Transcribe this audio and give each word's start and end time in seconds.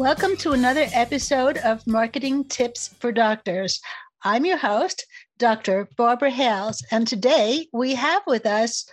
Welcome 0.00 0.38
to 0.38 0.52
another 0.52 0.86
episode 0.94 1.58
of 1.58 1.86
Marketing 1.86 2.44
Tips 2.44 2.88
for 3.00 3.12
Doctors. 3.12 3.82
I'm 4.22 4.46
your 4.46 4.56
host, 4.56 5.04
Dr. 5.36 5.90
Barbara 5.98 6.30
Hales, 6.30 6.82
and 6.90 7.06
today 7.06 7.66
we 7.74 7.94
have 7.96 8.22
with 8.26 8.46
us 8.46 8.88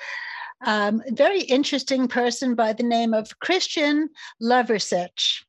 um, 0.65 1.01
a 1.07 1.13
very 1.13 1.43
interesting 1.43 2.09
person 2.09 2.55
by 2.55 2.73
the 2.73 2.83
name 2.83 3.13
of 3.13 3.39
Christian 3.39 4.09
Lovricic. 4.43 5.45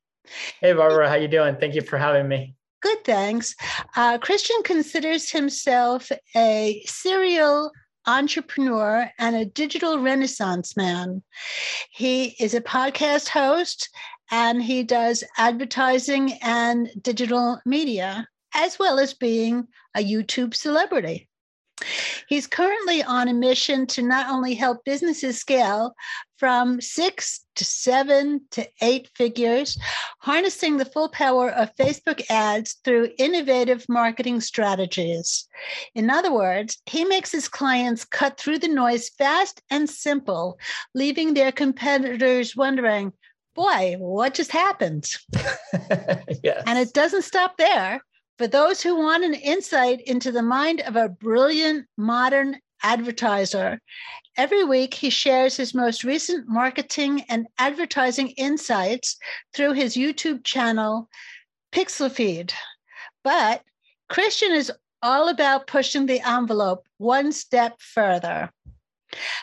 Hey, 0.61 0.71
Barbara, 0.71 1.09
how 1.09 1.15
you 1.15 1.27
doing? 1.27 1.57
Thank 1.57 1.75
you 1.75 1.81
for 1.81 1.97
having 1.97 2.29
me. 2.29 2.55
Good, 2.81 3.03
thanks. 3.03 3.53
Uh, 3.97 4.17
Christian 4.17 4.63
considers 4.63 5.29
himself 5.29 6.09
a 6.37 6.81
serial 6.85 7.69
entrepreneur 8.07 9.11
and 9.19 9.35
a 9.35 9.43
digital 9.43 9.99
renaissance 9.99 10.77
man. 10.77 11.21
He 11.91 12.37
is 12.39 12.53
a 12.53 12.61
podcast 12.61 13.27
host 13.27 13.89
and 14.31 14.61
he 14.61 14.83
does 14.83 15.23
advertising 15.37 16.33
and 16.41 16.89
digital 17.01 17.59
media, 17.65 18.27
as 18.53 18.79
well 18.79 18.99
as 18.99 19.13
being 19.13 19.67
a 19.95 20.03
YouTube 20.03 20.55
celebrity. 20.55 21.29
He's 22.27 22.45
currently 22.45 23.01
on 23.03 23.27
a 23.27 23.33
mission 23.33 23.87
to 23.87 24.01
not 24.01 24.29
only 24.29 24.53
help 24.53 24.83
businesses 24.83 25.39
scale 25.39 25.95
from 26.37 26.81
six 26.81 27.45
to 27.55 27.65
seven 27.65 28.41
to 28.51 28.67
eight 28.81 29.09
figures, 29.15 29.77
harnessing 30.19 30.77
the 30.77 30.85
full 30.85 31.09
power 31.09 31.49
of 31.49 31.75
Facebook 31.75 32.21
ads 32.29 32.75
through 32.83 33.11
innovative 33.17 33.85
marketing 33.89 34.41
strategies. 34.41 35.47
In 35.95 36.09
other 36.09 36.33
words, 36.33 36.77
he 36.85 37.03
makes 37.05 37.31
his 37.31 37.47
clients 37.47 38.05
cut 38.05 38.37
through 38.37 38.59
the 38.59 38.67
noise 38.67 39.09
fast 39.17 39.61
and 39.69 39.89
simple, 39.89 40.57
leaving 40.93 41.33
their 41.33 41.51
competitors 41.51 42.55
wondering, 42.55 43.13
boy, 43.55 43.95
what 43.97 44.33
just 44.33 44.51
happened? 44.51 45.09
yes. 46.43 46.63
And 46.65 46.79
it 46.79 46.93
doesn't 46.93 47.23
stop 47.23 47.57
there. 47.57 48.01
For 48.37 48.47
those 48.47 48.81
who 48.81 48.95
want 48.95 49.25
an 49.25 49.33
insight 49.33 50.01
into 50.01 50.31
the 50.31 50.41
mind 50.41 50.81
of 50.81 50.95
a 50.95 51.09
brilliant 51.09 51.87
modern 51.97 52.57
advertiser, 52.81 53.81
every 54.37 54.63
week 54.63 54.93
he 54.93 55.09
shares 55.09 55.57
his 55.57 55.73
most 55.73 56.05
recent 56.05 56.47
marketing 56.47 57.25
and 57.27 57.47
advertising 57.57 58.29
insights 58.29 59.17
through 59.53 59.73
his 59.73 59.95
YouTube 59.95 60.45
channel, 60.45 61.09
Pixel 61.73 62.09
Feed. 62.09 62.53
But 63.23 63.63
Christian 64.07 64.53
is 64.53 64.71
all 65.01 65.27
about 65.27 65.67
pushing 65.67 66.05
the 66.05 66.21
envelope 66.21 66.87
one 66.97 67.31
step 67.31 67.81
further. 67.81 68.51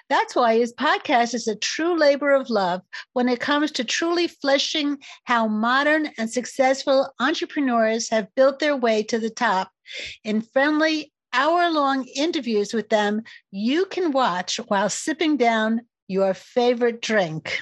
That's 0.09 0.35
why 0.37 0.59
his 0.59 0.73
podcast 0.75 1.35
is 1.35 1.49
a 1.49 1.57
true 1.57 1.99
labor 1.99 2.33
of 2.33 2.51
love 2.51 2.83
when 3.13 3.29
it 3.29 3.41
comes 3.41 3.73
to 3.73 3.85
truly 3.85 4.29
fleshing 4.29 4.99
how 5.25 5.49
modern 5.49 6.11
and 6.19 6.31
successful 6.31 7.13
entrepreneurs 7.21 8.09
have 8.11 8.35
built 8.35 8.59
their 8.59 8.77
way 8.77 9.03
to 9.05 9.19
the 9.19 9.31
top. 9.31 9.71
In 10.25 10.41
friendly, 10.41 11.13
hour 11.33 11.71
long 11.71 12.05
interviews 12.15 12.73
with 12.73 12.89
them, 12.89 13.23
you 13.51 13.87
can 13.87 14.13
watch 14.13 14.59
while 14.69 14.89
sipping 14.89 15.37
down 15.37 15.83
your 16.09 16.35
favorite 16.35 17.03
drink. 17.03 17.61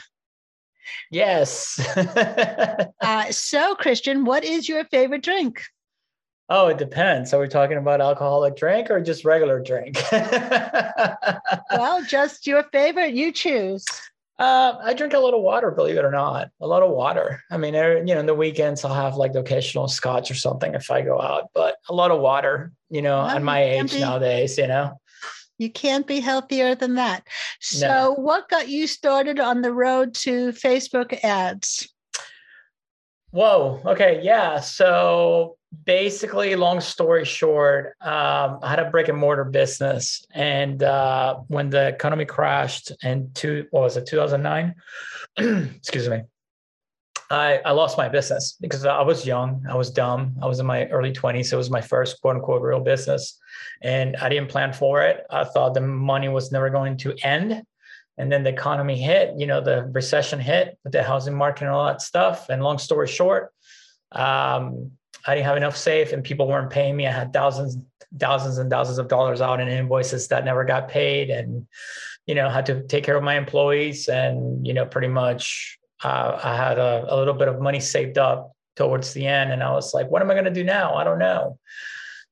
Yes. 1.11 1.81
uh, 3.01 3.31
so, 3.31 3.75
Christian, 3.75 4.25
what 4.25 4.45
is 4.45 4.69
your 4.69 4.85
favorite 4.85 5.23
drink? 5.23 5.63
Oh, 6.51 6.67
it 6.69 6.77
depends. 6.77 7.33
Are 7.33 7.41
we 7.41 7.49
talking 7.49 7.79
about 7.79 8.03
alcoholic 8.03 8.57
drink 8.57 8.91
or 8.91 9.01
just 9.01 9.25
regular 9.25 9.61
drink? 9.61 9.99
well, 10.13 12.05
just 12.07 12.47
your 12.47 12.65
favorite. 12.65 13.15
You 13.15 13.33
choose. 13.33 13.87
Uh, 14.39 14.77
I 14.83 14.95
drink 14.95 15.15
a 15.15 15.19
lot 15.19 15.33
of 15.33 15.41
water, 15.43 15.71
believe 15.71 15.97
it 15.97 16.05
or 16.05 16.11
not. 16.11 16.51
A 16.61 16.67
lot 16.67 16.83
of 16.83 16.91
water. 16.91 17.41
I 17.51 17.57
mean, 17.57 17.73
you 17.75 18.15
know, 18.15 18.21
in 18.21 18.27
the 18.27 18.35
weekends 18.35 18.85
I'll 18.85 18.93
have 18.93 19.15
like 19.15 19.33
the 19.33 19.39
occasional 19.39 19.89
scotch 19.89 20.31
or 20.31 20.35
something 20.35 20.75
if 20.75 20.91
I 20.91 21.03
go 21.03 21.21
out, 21.21 21.51
but 21.55 21.77
a 21.89 21.95
lot 21.95 22.11
of 22.11 22.21
water. 22.21 22.73
You 22.91 23.01
know, 23.01 23.19
well, 23.19 23.29
at 23.29 23.43
my 23.43 23.63
age 23.63 23.93
be, 23.93 24.01
nowadays, 24.01 24.59
you 24.59 24.67
know. 24.67 25.01
You 25.57 25.71
can't 25.71 26.07
be 26.07 26.21
healthier 26.21 26.75
than 26.75 26.97
that. 26.97 27.27
So, 27.61 27.87
no. 27.87 28.15
what 28.15 28.49
got 28.49 28.69
you 28.69 28.87
started 28.87 29.39
on 29.39 29.63
the 29.63 29.73
road 29.73 30.15
to 30.17 30.51
Facebook 30.51 31.19
ads? 31.23 31.89
Whoa. 33.31 33.81
Okay. 33.85 34.21
Yeah. 34.23 34.61
So 34.61 35.57
basically, 35.85 36.55
long 36.57 36.81
story 36.81 37.25
short, 37.25 37.97
um, 38.01 38.59
I 38.63 38.71
had 38.71 38.79
a 38.79 38.91
brick 38.91 39.09
and 39.09 39.19
mortar 39.19 39.45
business, 39.45 40.25
and 40.33 40.83
uh, 40.83 41.37
when 41.49 41.71
the 41.71 41.89
economy 41.89 42.25
crashed 42.25 42.93
in 43.03 43.31
two, 43.35 43.67
what 43.71 43.83
was 43.83 43.97
it, 43.97 44.07
two 44.07 44.17
thousand 44.17 44.43
nine? 44.43 44.75
Excuse 45.37 46.09
me. 46.09 46.23
I, 47.31 47.61
I 47.65 47.73
lost 47.73 47.97
my 47.97 48.09
business 48.09 48.57
because 48.61 48.85
I 48.85 49.03
was 49.03 49.27
young, 49.27 49.65
I 49.69 49.75
was 49.75 49.91
dumb, 49.91 50.37
I 50.43 50.47
was 50.47 50.61
in 50.61 50.67
my 50.67 50.87
early 50.87 51.13
20s. 51.13 51.53
It 51.53 51.57
was 51.57 51.71
my 51.71 51.81
first 51.81 52.21
quote 52.21 52.37
unquote 52.37 52.63
real 52.63 52.81
business. 52.81 53.39
And 53.83 54.17
I 54.17 54.29
didn't 54.29 54.51
plan 54.51 54.73
for 54.73 55.03
it. 55.03 55.25
I 55.31 55.45
thought 55.45 55.75
the 55.75 55.81
money 55.81 56.29
was 56.29 56.53
never 56.53 56.71
going 56.71 56.99
to 56.99 57.15
end. 57.23 57.63
And 58.19 58.31
then 58.31 58.45
the 58.45 58.51
economy 58.51 58.97
hit, 58.97 59.35
you 59.37 59.47
know, 59.47 59.61
the 59.61 59.85
recession 59.93 60.39
hit 60.39 60.79
with 60.85 60.93
the 60.93 61.03
housing 61.03 61.35
market 61.35 61.65
and 61.65 61.73
all 61.73 61.87
that 61.87 62.03
stuff. 62.03 62.49
And 62.49 62.63
long 62.63 62.79
story 62.79 63.09
short, 63.09 63.53
um, 64.13 64.93
I 65.27 65.35
didn't 65.35 65.47
have 65.47 65.57
enough 65.57 65.77
safe 65.77 66.13
and 66.13 66.23
people 66.23 66.47
weren't 66.47 66.71
paying 66.71 66.97
me. 66.97 67.07
I 67.07 67.13
had 67.13 67.33
thousands, 67.33 67.79
thousands 68.19 68.59
and 68.59 68.71
thousands 68.71 68.99
of 68.99 69.09
dollars 69.09 69.41
out 69.41 69.61
in 69.61 69.69
invoices 69.69 70.29
that 70.29 70.45
never 70.45 70.65
got 70.65 70.89
paid. 70.89 71.31
And, 71.31 71.67
you 72.27 72.35
know, 72.35 72.49
had 72.49 72.67
to 72.67 72.83
take 72.83 73.05
care 73.05 73.17
of 73.17 73.23
my 73.23 73.37
employees 73.37 74.09
and, 74.09 74.67
you 74.67 74.75
know, 74.75 74.87
pretty 74.87 75.09
much 75.09 75.79
uh, 76.03 76.39
I 76.43 76.57
had 76.57 76.79
a, 76.79 77.07
a 77.09 77.17
little 77.17 77.35
bit 77.35 77.49
of 77.49 77.61
money 77.61 77.81
saved 77.81 78.19
up 78.19 78.53
towards 78.77 79.13
the 79.13 79.27
end. 79.27 79.53
And 79.53 79.63
I 79.63 79.71
was 79.73 79.95
like, 79.95 80.11
what 80.11 80.23
am 80.23 80.31
I 80.31 80.35
going 80.35 80.45
to 80.45 80.51
do 80.51 80.65
now? 80.65 80.95
I 80.95 81.05
don't 81.05 81.19
know. 81.19 81.59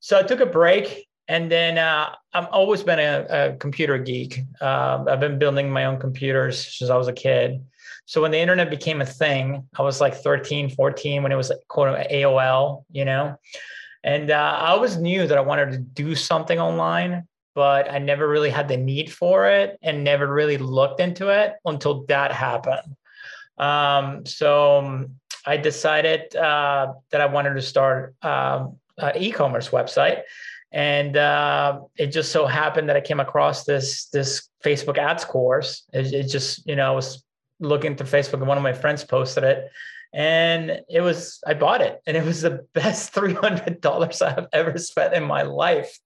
So 0.00 0.18
I 0.18 0.22
took 0.22 0.40
a 0.40 0.46
break 0.46 1.08
and 1.28 1.50
then 1.50 1.78
uh, 1.78 2.14
I've 2.34 2.48
always 2.48 2.82
been 2.82 2.98
a, 2.98 3.26
a 3.30 3.56
computer 3.56 3.96
geek. 3.96 4.40
Uh, 4.60 5.04
I've 5.08 5.20
been 5.20 5.38
building 5.38 5.70
my 5.70 5.84
own 5.84 5.98
computers 5.98 6.76
since 6.76 6.90
I 6.90 6.96
was 6.96 7.08
a 7.08 7.12
kid. 7.12 7.64
So 8.06 8.20
when 8.20 8.30
the 8.30 8.38
internet 8.38 8.70
became 8.70 9.00
a 9.00 9.06
thing, 9.06 9.68
I 9.78 9.82
was 9.82 10.00
like 10.00 10.14
13, 10.14 10.70
14 10.70 11.22
when 11.22 11.32
it 11.32 11.36
was 11.36 11.50
like 11.50 11.60
quote 11.68 11.96
AOL, 12.10 12.84
you 12.90 13.04
know, 13.04 13.36
and 14.04 14.30
uh, 14.30 14.58
I 14.60 14.70
always 14.70 14.96
knew 14.96 15.26
that 15.26 15.38
I 15.38 15.42
wanted 15.42 15.72
to 15.72 15.78
do 15.78 16.14
something 16.14 16.58
online, 16.58 17.26
but 17.54 17.90
I 17.90 17.98
never 17.98 18.28
really 18.28 18.50
had 18.50 18.68
the 18.68 18.76
need 18.76 19.12
for 19.12 19.46
it 19.46 19.78
and 19.82 20.02
never 20.02 20.32
really 20.32 20.58
looked 20.58 21.00
into 21.00 21.28
it 21.28 21.54
until 21.64 22.04
that 22.06 22.32
happened. 22.32 22.96
Um, 23.58 24.26
so 24.26 24.78
um, 24.78 25.16
I 25.46 25.56
decided 25.56 26.34
uh, 26.34 26.94
that 27.10 27.20
I 27.20 27.26
wanted 27.26 27.54
to 27.54 27.62
start 27.62 28.16
um, 28.22 28.78
an 28.98 29.16
e-commerce 29.16 29.68
website 29.68 30.22
and 30.72 31.16
uh, 31.18 31.80
it 31.96 32.08
just 32.08 32.32
so 32.32 32.46
happened 32.46 32.88
that 32.88 32.96
I 32.96 33.00
came 33.00 33.20
across 33.20 33.64
this 33.64 34.06
this 34.06 34.48
Facebook 34.64 34.96
ads 34.96 35.24
course. 35.24 35.84
It, 35.92 36.12
it, 36.12 36.28
just 36.28 36.66
you 36.66 36.76
know 36.76 36.94
was 36.94 37.22
looking 37.62 37.96
through 37.96 38.08
Facebook 38.08 38.34
and 38.34 38.46
one 38.46 38.58
of 38.58 38.62
my 38.62 38.72
friends 38.72 39.04
posted 39.04 39.44
it, 39.44 39.70
and 40.12 40.80
it 40.90 41.00
was 41.00 41.40
I 41.46 41.54
bought 41.54 41.80
it, 41.80 42.00
and 42.06 42.16
it 42.16 42.24
was 42.24 42.42
the 42.42 42.66
best 42.74 43.12
three 43.14 43.34
hundred 43.34 43.80
dollars 43.80 44.20
I 44.20 44.30
have 44.30 44.48
ever 44.52 44.76
spent 44.78 45.14
in 45.14 45.24
my 45.24 45.42
life, 45.42 45.98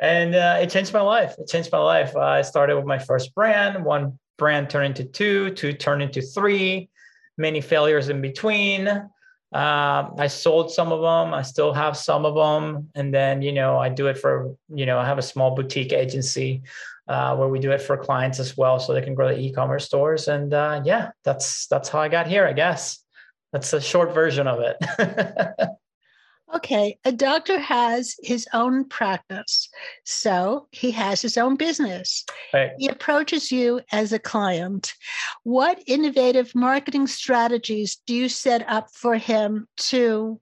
and 0.00 0.34
uh, 0.34 0.58
it 0.60 0.70
changed 0.70 0.92
my 0.92 1.02
life. 1.02 1.34
It 1.38 1.48
changed 1.48 1.70
my 1.72 1.78
life. 1.78 2.16
Uh, 2.16 2.20
I 2.20 2.42
started 2.42 2.76
with 2.76 2.86
my 2.86 2.98
first 2.98 3.34
brand. 3.34 3.84
One 3.84 4.18
brand 4.38 4.70
turned 4.70 4.98
into 4.98 5.04
two, 5.04 5.50
two 5.50 5.72
turned 5.72 6.02
into 6.02 6.22
three. 6.22 6.88
Many 7.38 7.60
failures 7.60 8.08
in 8.08 8.20
between. 8.20 8.88
Um, 8.88 10.14
I 10.18 10.28
sold 10.28 10.72
some 10.72 10.92
of 10.92 11.00
them. 11.00 11.34
I 11.34 11.42
still 11.42 11.72
have 11.74 11.96
some 11.96 12.24
of 12.24 12.34
them. 12.34 12.88
And 12.94 13.12
then, 13.12 13.42
you 13.42 13.52
know, 13.52 13.78
I 13.78 13.90
do 13.90 14.06
it 14.06 14.18
for, 14.18 14.56
you 14.68 14.86
know, 14.86 14.98
I 14.98 15.04
have 15.04 15.18
a 15.18 15.22
small 15.22 15.54
boutique 15.54 15.92
agency 15.92 16.62
uh, 17.12 17.36
where 17.36 17.48
we 17.48 17.58
do 17.58 17.70
it 17.70 17.82
for 17.82 17.96
clients 17.96 18.38
as 18.38 18.56
well, 18.56 18.78
so 18.78 18.92
they 18.92 19.02
can 19.02 19.14
grow 19.14 19.28
the 19.28 19.38
e-commerce 19.38 19.84
stores. 19.84 20.28
And 20.28 20.52
uh, 20.54 20.82
yeah, 20.84 21.10
that's 21.24 21.66
that's 21.66 21.88
how 21.88 22.00
I 22.00 22.08
got 22.08 22.26
here, 22.26 22.46
I 22.46 22.52
guess. 22.52 22.98
That's 23.52 23.72
a 23.72 23.80
short 23.80 24.14
version 24.14 24.46
of 24.46 24.60
it. 24.60 25.68
Okay, 26.54 26.98
a 27.06 27.12
doctor 27.12 27.58
has 27.58 28.14
his 28.22 28.46
own 28.52 28.84
practice, 28.86 29.70
so 30.04 30.68
he 30.70 30.90
has 30.90 31.22
his 31.22 31.38
own 31.38 31.56
business. 31.56 32.26
Right. 32.52 32.72
He 32.78 32.88
approaches 32.88 33.50
you 33.50 33.80
as 33.90 34.12
a 34.12 34.18
client. 34.18 34.92
What 35.44 35.82
innovative 35.86 36.54
marketing 36.54 37.06
strategies 37.06 37.96
do 38.06 38.14
you 38.14 38.28
set 38.28 38.68
up 38.68 38.90
for 38.92 39.16
him 39.16 39.66
to 39.88 40.40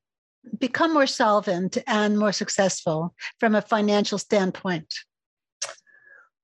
become 0.58 0.92
more 0.94 1.06
solvent 1.06 1.78
and 1.86 2.18
more 2.18 2.32
successful 2.32 3.14
from 3.38 3.54
a 3.54 3.62
financial 3.62 4.18
standpoint? 4.18 4.92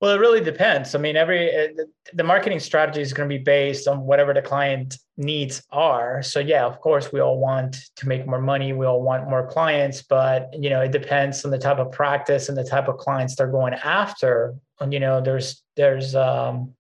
Well, 0.01 0.15
it 0.15 0.19
really 0.19 0.43
depends. 0.43 0.95
I 0.95 0.99
mean, 0.99 1.17
every 1.17 1.55
uh, 1.55 1.69
the 2.13 2.23
marketing 2.23 2.61
strategy 2.61 3.01
is 3.01 3.15
going 3.15 3.29
to 3.31 3.39
be 3.39 3.43
based 3.43 3.89
on 3.89 4.01
whatever 4.03 4.35
the 4.35 4.43
client 4.43 4.99
needs 5.17 5.63
are. 5.71 6.23
So 6.23 6.39
yeah, 6.39 6.67
of 6.67 6.81
course, 6.81 7.13
we 7.13 7.21
all 7.21 7.39
want 7.39 7.79
to 7.97 8.07
make 8.07 8.27
more 8.27 8.41
money. 8.41 8.75
We 8.75 8.85
all 8.85 9.01
want 9.01 9.31
more 9.31 9.49
clients, 9.49 10.03
but 10.03 10.51
you 10.53 10.69
know, 10.69 10.83
it 10.83 10.93
depends 10.93 11.45
on 11.47 11.51
the 11.51 11.59
type 11.59 11.79
of 11.79 11.93
practice 11.93 12.51
and 12.51 12.59
the 12.59 12.65
type 12.65 12.89
of 12.89 12.99
clients 12.99 13.37
they're 13.37 13.47
going 13.47 13.73
after. 13.73 14.55
And 14.81 14.93
you 14.93 15.01
know, 15.01 15.23
there's 15.23 15.63
there's 15.77 16.15
um 16.15 16.75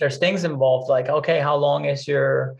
there's 0.00 0.18
things 0.18 0.42
involved 0.42 0.88
like 0.88 1.08
okay, 1.08 1.38
how 1.38 1.54
long 1.54 1.84
is 1.84 2.08
your 2.08 2.56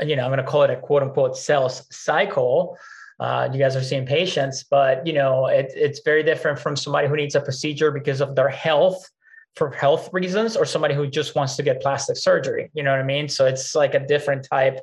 you 0.00 0.14
know, 0.14 0.22
I'm 0.22 0.30
going 0.30 0.38
to 0.38 0.44
call 0.44 0.62
it 0.62 0.70
a 0.70 0.76
quote 0.76 1.02
unquote 1.02 1.36
sales 1.36 1.84
cycle 1.90 2.78
uh, 3.20 3.48
you 3.52 3.58
guys 3.58 3.76
are 3.76 3.82
seeing 3.82 4.06
patients, 4.06 4.64
but 4.64 5.06
you 5.06 5.12
know 5.12 5.46
it, 5.46 5.70
it's 5.76 6.00
very 6.00 6.22
different 6.22 6.58
from 6.58 6.74
somebody 6.74 7.06
who 7.06 7.16
needs 7.16 7.34
a 7.34 7.40
procedure 7.40 7.90
because 7.90 8.20
of 8.20 8.34
their 8.34 8.48
health 8.48 9.08
for 9.56 9.70
health 9.70 10.08
reasons 10.12 10.56
or 10.56 10.64
somebody 10.64 10.94
who 10.94 11.06
just 11.06 11.34
wants 11.34 11.56
to 11.56 11.62
get 11.62 11.82
plastic 11.82 12.16
surgery. 12.16 12.70
You 12.72 12.82
know 12.82 12.92
what 12.92 13.00
I 13.00 13.04
mean? 13.04 13.28
So 13.28 13.46
it's 13.46 13.74
like 13.74 13.94
a 13.94 14.00
different 14.00 14.46
type 14.48 14.80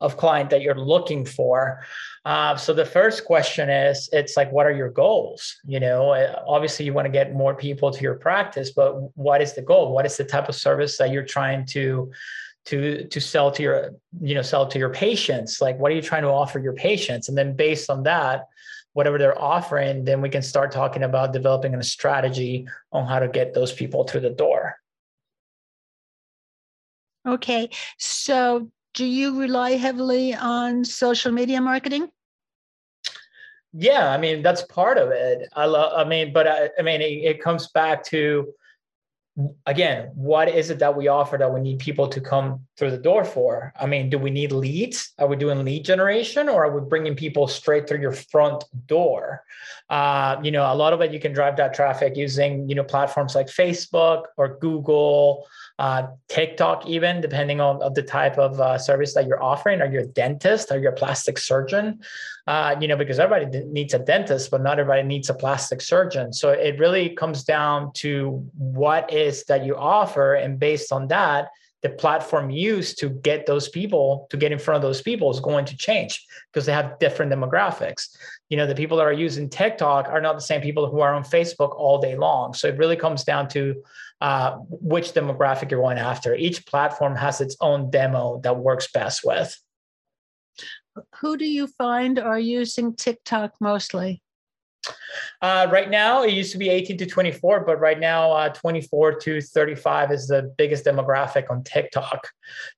of 0.00 0.16
client 0.16 0.50
that 0.50 0.62
you're 0.62 0.74
looking 0.74 1.24
for. 1.24 1.84
Uh, 2.24 2.56
so 2.56 2.72
the 2.72 2.84
first 2.84 3.24
question 3.24 3.68
is, 3.68 4.08
it's 4.12 4.36
like, 4.36 4.50
what 4.50 4.66
are 4.66 4.72
your 4.72 4.90
goals? 4.90 5.56
You 5.66 5.80
know, 5.80 6.10
uh, 6.10 6.42
obviously 6.46 6.86
you 6.86 6.92
want 6.92 7.06
to 7.06 7.12
get 7.12 7.34
more 7.34 7.54
people 7.54 7.90
to 7.90 8.00
your 8.02 8.14
practice, 8.14 8.70
but 8.70 8.94
what 9.16 9.42
is 9.42 9.54
the 9.54 9.62
goal? 9.62 9.92
What 9.92 10.06
is 10.06 10.16
the 10.16 10.24
type 10.24 10.48
of 10.48 10.54
service 10.54 10.96
that 10.98 11.10
you're 11.10 11.24
trying 11.24 11.66
to 11.66 12.10
to 12.66 13.06
to 13.08 13.20
sell 13.20 13.50
to 13.52 13.62
your 13.62 13.90
you 14.20 14.34
know 14.34 14.42
sell 14.42 14.66
to 14.66 14.78
your 14.78 14.90
patients. 14.90 15.60
Like 15.60 15.78
what 15.78 15.92
are 15.92 15.94
you 15.94 16.02
trying 16.02 16.22
to 16.22 16.30
offer 16.30 16.58
your 16.58 16.74
patients? 16.74 17.28
And 17.28 17.36
then 17.36 17.54
based 17.54 17.90
on 17.90 18.02
that 18.04 18.48
whatever 18.94 19.18
they're 19.18 19.40
offering 19.40 20.04
then 20.04 20.22
we 20.22 20.30
can 20.30 20.40
start 20.40 20.72
talking 20.72 21.02
about 21.02 21.32
developing 21.32 21.74
a 21.74 21.82
strategy 21.82 22.66
on 22.92 23.06
how 23.06 23.18
to 23.18 23.28
get 23.28 23.52
those 23.52 23.72
people 23.72 24.04
through 24.04 24.20
the 24.20 24.30
door. 24.30 24.76
Okay. 27.26 27.70
So 27.98 28.70
do 28.94 29.04
you 29.04 29.40
rely 29.40 29.72
heavily 29.72 30.34
on 30.34 30.84
social 30.84 31.32
media 31.32 31.60
marketing? 31.60 32.08
Yeah 33.76 34.10
i 34.10 34.16
mean 34.16 34.42
that's 34.42 34.62
part 34.62 34.98
of 34.98 35.10
it. 35.10 35.48
I 35.54 35.66
love 35.66 35.92
i 35.96 36.08
mean 36.08 36.32
but 36.32 36.46
i, 36.46 36.70
I 36.78 36.82
mean 36.82 37.00
it, 37.02 37.24
it 37.30 37.42
comes 37.42 37.68
back 37.68 38.04
to 38.06 38.54
again, 39.66 40.10
what 40.14 40.48
is 40.48 40.70
it 40.70 40.78
that 40.78 40.96
we 40.96 41.08
offer 41.08 41.36
that 41.36 41.52
we 41.52 41.60
need 41.60 41.80
people 41.80 42.06
to 42.08 42.20
come 42.20 42.60
through 42.76 42.92
the 42.92 42.98
door 42.98 43.24
for? 43.24 43.72
I 43.78 43.86
mean, 43.86 44.08
do 44.08 44.18
we 44.18 44.30
need 44.30 44.52
leads? 44.52 45.12
Are 45.18 45.26
we 45.26 45.36
doing 45.36 45.64
lead 45.64 45.84
generation 45.84 46.48
or 46.48 46.64
are 46.64 46.78
we 46.78 46.88
bringing 46.88 47.16
people 47.16 47.48
straight 47.48 47.88
through 47.88 48.00
your 48.00 48.12
front 48.12 48.64
door? 48.86 49.42
Uh, 49.90 50.40
you 50.42 50.50
know, 50.50 50.72
a 50.72 50.74
lot 50.74 50.92
of 50.92 51.00
it 51.00 51.12
you 51.12 51.20
can 51.20 51.32
drive 51.32 51.56
that 51.56 51.74
traffic 51.74 52.16
using, 52.16 52.68
you 52.68 52.74
know, 52.74 52.84
platforms 52.84 53.34
like 53.34 53.48
Facebook 53.48 54.24
or 54.36 54.56
Google, 54.58 55.46
uh, 55.78 56.06
TikTok, 56.28 56.86
even 56.86 57.20
depending 57.20 57.60
on 57.60 57.82
of 57.82 57.94
the 57.94 58.02
type 58.02 58.38
of 58.38 58.60
uh, 58.60 58.78
service 58.78 59.14
that 59.14 59.26
you're 59.26 59.42
offering. 59.42 59.80
Are 59.80 59.90
you 59.90 60.00
a 60.00 60.06
dentist? 60.06 60.70
Are 60.70 60.78
you 60.78 60.88
a 60.88 60.92
plastic 60.92 61.38
surgeon? 61.38 62.00
Uh, 62.46 62.76
you 62.78 62.86
know, 62.86 62.96
because 62.96 63.18
everybody 63.18 63.64
needs 63.64 63.94
a 63.94 63.98
dentist, 63.98 64.50
but 64.50 64.62
not 64.62 64.78
everybody 64.78 65.02
needs 65.02 65.30
a 65.30 65.34
plastic 65.34 65.80
surgeon. 65.80 66.32
So 66.32 66.50
it 66.50 66.78
really 66.78 67.10
comes 67.10 67.42
down 67.42 67.92
to 67.94 68.46
what 68.56 69.10
is 69.10 69.23
that 69.48 69.64
you 69.64 69.76
offer, 69.76 70.34
and 70.34 70.58
based 70.58 70.92
on 70.92 71.08
that, 71.08 71.48
the 71.84 71.90
platform 71.90 72.48
used 72.48 72.98
to 72.98 73.10
get 73.10 73.44
those 73.44 73.68
people 73.68 74.26
to 74.30 74.38
get 74.38 74.50
in 74.50 74.58
front 74.58 74.76
of 74.76 74.82
those 74.82 75.02
people 75.02 75.30
is 75.30 75.38
going 75.38 75.66
to 75.66 75.76
change 75.76 76.24
because 76.50 76.64
they 76.64 76.72
have 76.72 76.98
different 76.98 77.30
demographics. 77.30 78.08
You 78.48 78.56
know, 78.56 78.66
the 78.66 78.74
people 78.74 78.96
that 78.96 79.02
are 79.02 79.12
using 79.12 79.50
TikTok 79.50 80.08
are 80.08 80.22
not 80.22 80.34
the 80.34 80.40
same 80.40 80.62
people 80.62 80.88
who 80.88 81.00
are 81.00 81.12
on 81.12 81.24
Facebook 81.24 81.76
all 81.76 82.00
day 82.00 82.16
long. 82.16 82.54
So 82.54 82.68
it 82.68 82.78
really 82.78 82.96
comes 82.96 83.22
down 83.22 83.48
to 83.48 83.82
uh, 84.22 84.56
which 84.70 85.12
demographic 85.12 85.70
you're 85.70 85.80
going 85.82 85.98
after. 85.98 86.34
Each 86.34 86.64
platform 86.64 87.16
has 87.16 87.42
its 87.42 87.54
own 87.60 87.90
demo 87.90 88.40
that 88.44 88.56
works 88.56 88.90
best 88.90 89.20
with. 89.22 89.54
Who 91.20 91.36
do 91.36 91.44
you 91.44 91.66
find 91.66 92.18
are 92.18 92.38
using 92.38 92.96
TikTok 92.96 93.52
mostly? 93.60 94.22
Uh, 95.42 95.66
right 95.70 95.90
now, 95.90 96.22
it 96.22 96.32
used 96.32 96.52
to 96.52 96.58
be 96.58 96.68
18 96.68 96.96
to 96.98 97.06
24, 97.06 97.64
but 97.64 97.78
right 97.80 97.98
now, 97.98 98.32
uh, 98.32 98.48
24 98.48 99.14
to 99.16 99.40
35 99.40 100.12
is 100.12 100.26
the 100.26 100.42
biggest 100.56 100.84
demographic 100.84 101.50
on 101.50 101.62
TikTok. 101.62 102.28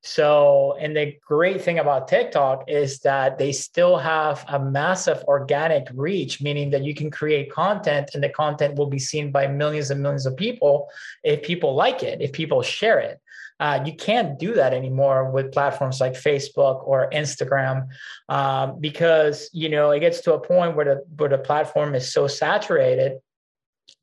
So, 0.03 0.77
and 0.81 0.97
the 0.97 1.17
great 1.25 1.63
thing 1.63 1.79
about 1.79 2.09
TikTok 2.09 2.65
is 2.69 3.01
that 3.01 3.39
they 3.39 3.53
still 3.53 3.97
have 3.97 4.45
a 4.49 4.59
massive 4.59 5.23
organic 5.25 5.89
reach, 5.95 6.41
meaning 6.41 6.71
that 6.71 6.85
you 6.85 6.95
can 6.95 7.11
create 7.11 7.53
content 7.53 8.11
and 8.15 8.23
the 8.23 8.31
content 8.31 8.77
will 8.77 8.89
be 8.89 8.99
seen 8.99 9.31
by 9.31 9.47
millions 9.47 9.91
and 9.91 10.03
millions 10.03 10.27
of 10.27 10.37
people 10.37 10.89
if 11.23 11.43
people 11.43 11.75
like 11.75 12.03
it, 12.03 12.21
if 12.21 12.33
people 12.33 12.63
share 12.63 12.99
it. 12.99 13.21
Uh, 13.59 13.83
you 13.87 13.95
can't 13.95 14.39
do 14.39 14.55
that 14.55 14.75
anymore 14.75 15.31
with 15.31 15.53
platforms 15.53 16.01
like 16.01 16.13
Facebook 16.13 16.87
or 16.87 17.09
Instagram 17.11 17.89
um, 18.29 18.79
because 18.81 19.49
you 19.53 19.69
know 19.69 19.91
it 19.91 20.01
gets 20.01 20.21
to 20.21 20.35
a 20.35 20.41
point 20.41 20.77
where 20.77 20.85
the 20.85 21.05
where 21.17 21.31
the 21.31 21.39
platform 21.39 21.95
is 21.95 22.13
so 22.13 22.27
saturated 22.27 23.19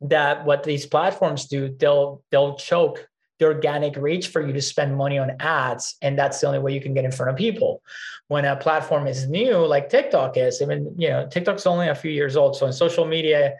that 0.01 0.45
what 0.45 0.63
these 0.63 0.85
platforms 0.85 1.45
do 1.45 1.73
they'll 1.79 2.23
they'll 2.31 2.55
choke 2.55 3.07
the 3.39 3.45
organic 3.45 3.95
reach 3.95 4.29
for 4.29 4.45
you 4.45 4.53
to 4.53 4.61
spend 4.61 4.95
money 4.95 5.17
on 5.19 5.35
ads 5.39 5.97
and 6.01 6.17
that's 6.17 6.39
the 6.39 6.47
only 6.47 6.59
way 6.59 6.73
you 6.73 6.81
can 6.81 6.93
get 6.93 7.05
in 7.05 7.11
front 7.11 7.29
of 7.29 7.35
people. 7.35 7.81
When 8.27 8.45
a 8.45 8.55
platform 8.55 9.05
is 9.05 9.29
new 9.29 9.57
like 9.57 9.89
tiktok 9.89 10.37
is 10.37 10.61
i 10.61 10.65
mean 10.65 10.95
you 10.97 11.09
know 11.09 11.27
tiktok's 11.27 11.67
only 11.67 11.89
a 11.89 11.93
few 11.93 12.09
years 12.09 12.35
old 12.35 12.55
so 12.55 12.65
in 12.65 12.73
social 12.73 13.05
media 13.05 13.53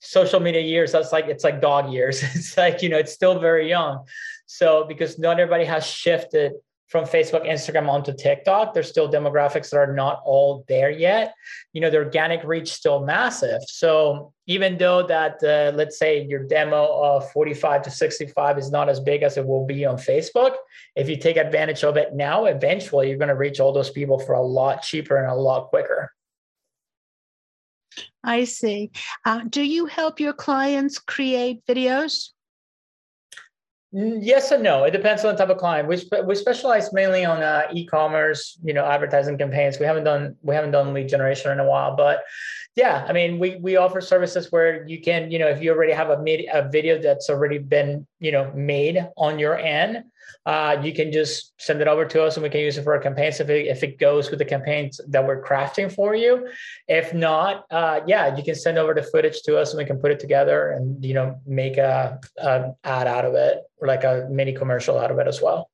social 0.00 0.40
media 0.40 0.62
years 0.62 0.92
that's 0.92 1.12
like 1.12 1.26
it's 1.26 1.44
like 1.44 1.60
dog 1.60 1.92
years 1.92 2.22
it's 2.34 2.56
like 2.56 2.82
you 2.82 2.88
know 2.88 2.98
it's 2.98 3.12
still 3.12 3.38
very 3.38 3.68
young 3.68 4.04
so 4.46 4.84
because 4.84 5.18
not 5.18 5.38
everybody 5.38 5.64
has 5.64 5.86
shifted 5.86 6.52
from 6.90 7.04
Facebook, 7.04 7.46
Instagram 7.46 7.88
onto 7.88 8.12
TikTok, 8.12 8.74
there's 8.74 8.88
still 8.88 9.08
demographics 9.08 9.70
that 9.70 9.76
are 9.76 9.94
not 9.94 10.22
all 10.24 10.64
there 10.66 10.90
yet. 10.90 11.34
You 11.72 11.80
know, 11.80 11.88
the 11.88 11.98
organic 11.98 12.42
reach 12.42 12.72
still 12.72 13.04
massive. 13.04 13.62
So 13.68 14.32
even 14.48 14.76
though 14.76 15.06
that, 15.06 15.40
uh, 15.44 15.76
let's 15.76 16.00
say 16.00 16.24
your 16.24 16.42
demo 16.42 16.84
of 17.00 17.30
45 17.30 17.82
to 17.82 17.90
65 17.92 18.58
is 18.58 18.72
not 18.72 18.88
as 18.88 18.98
big 18.98 19.22
as 19.22 19.36
it 19.36 19.46
will 19.46 19.64
be 19.64 19.84
on 19.84 19.98
Facebook, 19.98 20.56
if 20.96 21.08
you 21.08 21.16
take 21.16 21.36
advantage 21.36 21.84
of 21.84 21.96
it 21.96 22.12
now, 22.12 22.46
eventually 22.46 23.08
you're 23.08 23.18
going 23.18 23.28
to 23.28 23.36
reach 23.36 23.60
all 23.60 23.72
those 23.72 23.90
people 23.90 24.18
for 24.18 24.32
a 24.32 24.42
lot 24.42 24.82
cheaper 24.82 25.16
and 25.16 25.30
a 25.30 25.34
lot 25.34 25.68
quicker. 25.68 26.12
I 28.22 28.44
see. 28.44 28.90
Uh, 29.24 29.42
do 29.48 29.62
you 29.62 29.86
help 29.86 30.20
your 30.20 30.32
clients 30.32 30.98
create 30.98 31.64
videos? 31.66 32.30
Yes 33.92 34.52
and 34.52 34.62
no. 34.62 34.84
It 34.84 34.92
depends 34.92 35.24
on 35.24 35.34
the 35.34 35.38
type 35.38 35.48
of 35.48 35.58
client. 35.58 35.88
We 35.88 35.96
spe- 35.96 36.24
we 36.24 36.36
specialize 36.36 36.92
mainly 36.92 37.24
on 37.24 37.42
uh, 37.42 37.62
e-commerce, 37.72 38.56
you 38.62 38.72
know, 38.72 38.84
advertising 38.84 39.36
campaigns. 39.36 39.80
We 39.80 39.86
haven't 39.86 40.04
done 40.04 40.36
we 40.42 40.54
haven't 40.54 40.70
done 40.70 40.94
lead 40.94 41.08
generation 41.08 41.50
in 41.50 41.58
a 41.58 41.64
while, 41.64 41.96
but 41.96 42.22
yeah, 42.76 43.04
I 43.08 43.12
mean, 43.12 43.40
we 43.40 43.56
we 43.56 43.76
offer 43.76 44.00
services 44.00 44.52
where 44.52 44.86
you 44.86 45.00
can, 45.00 45.32
you 45.32 45.40
know, 45.40 45.48
if 45.48 45.60
you 45.60 45.72
already 45.72 45.92
have 45.92 46.10
a 46.10 46.22
made 46.22 46.48
a 46.52 46.68
video 46.68 47.02
that's 47.02 47.28
already 47.28 47.58
been, 47.58 48.06
you 48.20 48.30
know, 48.30 48.52
made 48.54 49.08
on 49.16 49.40
your 49.40 49.58
end, 49.58 50.04
uh, 50.46 50.76
you 50.82 50.92
can 50.92 51.12
just 51.12 51.52
send 51.60 51.80
it 51.80 51.88
over 51.88 52.04
to 52.04 52.22
us 52.22 52.36
and 52.36 52.42
we 52.42 52.50
can 52.50 52.60
use 52.60 52.78
it 52.78 52.84
for 52.84 52.94
our 52.94 53.00
campaigns 53.00 53.40
if 53.40 53.48
it, 53.48 53.66
if 53.66 53.82
it 53.82 53.98
goes 53.98 54.30
with 54.30 54.38
the 54.38 54.44
campaigns 54.44 55.00
that 55.08 55.26
we're 55.26 55.42
crafting 55.42 55.92
for 55.92 56.14
you. 56.14 56.48
If 56.88 57.12
not, 57.14 57.64
uh, 57.70 58.00
yeah, 58.06 58.36
you 58.36 58.42
can 58.42 58.54
send 58.54 58.78
over 58.78 58.94
the 58.94 59.02
footage 59.02 59.42
to 59.42 59.58
us 59.58 59.70
and 59.70 59.78
we 59.78 59.84
can 59.84 59.98
put 59.98 60.10
it 60.10 60.20
together 60.20 60.70
and, 60.70 61.04
you 61.04 61.14
know, 61.14 61.40
make 61.46 61.76
a, 61.76 62.18
a 62.38 62.72
ad 62.84 63.06
out 63.06 63.24
of 63.24 63.34
it 63.34 63.58
or 63.78 63.88
like 63.88 64.04
a 64.04 64.28
mini 64.30 64.52
commercial 64.52 64.98
out 64.98 65.10
of 65.10 65.18
it 65.18 65.26
as 65.26 65.40
well. 65.40 65.70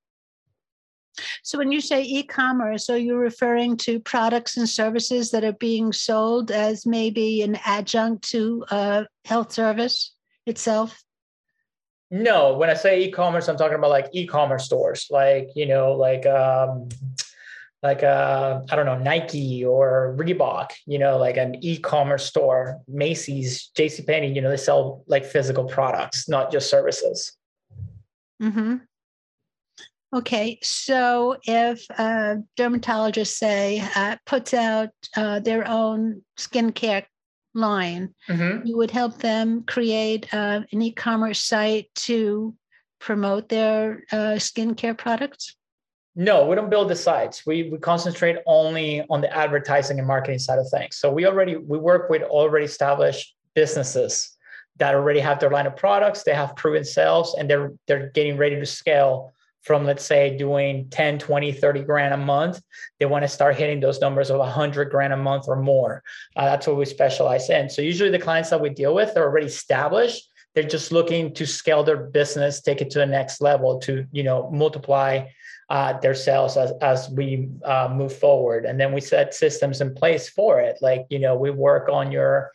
So 1.43 1.57
when 1.57 1.71
you 1.71 1.81
say 1.81 2.03
e-commerce, 2.03 2.89
are 2.89 2.97
you 2.97 3.15
referring 3.15 3.77
to 3.77 3.99
products 3.99 4.57
and 4.57 4.69
services 4.69 5.31
that 5.31 5.43
are 5.43 5.53
being 5.53 5.91
sold 5.91 6.51
as 6.51 6.85
maybe 6.85 7.41
an 7.41 7.57
adjunct 7.65 8.29
to 8.29 8.65
a 8.69 9.07
health 9.25 9.51
service 9.51 10.13
itself? 10.45 11.03
No, 12.09 12.57
when 12.57 12.69
I 12.69 12.73
say 12.73 13.01
e-commerce, 13.01 13.49
I'm 13.49 13.57
talking 13.57 13.77
about 13.77 13.89
like 13.89 14.09
e-commerce 14.13 14.65
stores, 14.65 15.07
like 15.09 15.49
you 15.55 15.65
know, 15.65 15.91
like 15.91 16.25
um, 16.25 16.87
like 17.83 18.01
uh, 18.01 18.61
I 18.69 18.75
don't 18.75 18.85
know, 18.85 18.97
Nike 18.97 19.65
or 19.65 20.15
Reebok, 20.17 20.71
you 20.85 20.99
know, 20.99 21.17
like 21.17 21.37
an 21.37 21.55
e-commerce 21.61 22.25
store, 22.25 22.79
Macy's, 22.87 23.67
J.C. 23.75 24.03
Penney, 24.03 24.31
you 24.31 24.41
know, 24.41 24.49
they 24.49 24.57
sell 24.57 25.03
like 25.07 25.25
physical 25.25 25.65
products, 25.65 26.29
not 26.29 26.51
just 26.51 26.69
services. 26.69 27.33
Hmm. 28.41 28.77
Okay, 30.15 30.57
so 30.63 31.35
if 31.43 31.85
a 31.89 32.37
dermatologist 32.55 33.37
say 33.37 33.83
uh, 33.95 34.15
puts 34.25 34.53
out 34.53 34.89
uh, 35.17 35.39
their 35.41 35.67
own 35.67 36.21
skincare 36.39 37.03
line, 37.57 38.13
mm-hmm. 38.29 38.65
you 38.65 38.77
would 38.77 38.91
help 38.91 39.17
them 39.17 39.63
create 39.63 40.33
uh, 40.33 40.61
an 40.71 40.81
e-commerce 40.81 41.41
site 41.41 41.93
to 41.95 42.55
promote 42.99 43.49
their 43.49 44.03
uh, 44.11 44.37
skincare 44.37 44.97
products. 44.97 45.55
No, 46.15 46.47
we 46.47 46.55
don't 46.55 46.69
build 46.69 46.89
the 46.89 46.95
sites. 46.95 47.45
We 47.45 47.69
we 47.69 47.77
concentrate 47.77 48.37
only 48.47 49.03
on 49.09 49.21
the 49.21 49.31
advertising 49.35 49.99
and 49.99 50.07
marketing 50.07 50.39
side 50.39 50.57
of 50.57 50.67
things. 50.69 50.97
So 50.97 51.11
we 51.11 51.27
already 51.27 51.57
we 51.57 51.77
work 51.77 52.09
with 52.09 52.23
already 52.23 52.65
established 52.65 53.35
businesses 53.53 54.35
that 54.77 54.95
already 54.95 55.19
have 55.19 55.39
their 55.39 55.49
line 55.49 55.67
of 55.67 55.75
products, 55.75 56.23
they 56.23 56.33
have 56.33 56.55
proven 56.55 56.83
sales, 56.83 57.35
and 57.37 57.49
they're 57.49 57.71
they're 57.85 58.09
getting 58.09 58.37
ready 58.37 58.55
to 58.55 58.65
scale 58.65 59.33
from 59.63 59.85
let's 59.85 60.05
say 60.05 60.37
doing 60.37 60.87
10 60.89 61.19
20 61.19 61.51
30 61.51 61.81
grand 61.81 62.13
a 62.13 62.17
month 62.17 62.61
they 62.99 63.05
want 63.05 63.23
to 63.23 63.27
start 63.27 63.55
hitting 63.55 63.79
those 63.79 64.01
numbers 64.01 64.29
of 64.29 64.39
100 64.39 64.89
grand 64.89 65.13
a 65.13 65.17
month 65.17 65.45
or 65.47 65.55
more. 65.55 66.03
Uh, 66.35 66.45
that's 66.45 66.67
what 66.67 66.77
we 66.77 66.85
specialize 66.85 67.49
in. 67.49 67.69
So 67.69 67.81
usually 67.81 68.09
the 68.09 68.19
clients 68.19 68.49
that 68.49 68.61
we 68.61 68.69
deal 68.69 68.93
with 68.93 69.15
are 69.17 69.23
already 69.23 69.47
established. 69.47 70.29
They're 70.55 70.63
just 70.63 70.91
looking 70.91 71.33
to 71.35 71.45
scale 71.45 71.83
their 71.83 71.97
business 71.97 72.61
take 72.61 72.81
it 72.81 72.89
to 72.91 72.99
the 72.99 73.05
next 73.05 73.41
level 73.41 73.79
to 73.81 74.05
you 74.11 74.23
know 74.23 74.49
multiply 74.51 75.27
uh, 75.69 75.99
their 75.99 76.15
sales 76.15 76.55
as, 76.57 76.71
as 76.81 77.09
we 77.09 77.49
uh, 77.63 77.93
move 77.93 78.17
forward. 78.17 78.65
And 78.65 78.79
then 78.79 78.93
we 78.93 79.01
set 79.01 79.33
systems 79.33 79.81
in 79.81 79.93
place 79.93 80.29
for 80.29 80.59
it. 80.59 80.77
Like 80.81 81.05
you 81.09 81.19
know 81.19 81.35
we 81.35 81.51
work 81.51 81.89
on 81.89 82.11
your 82.11 82.51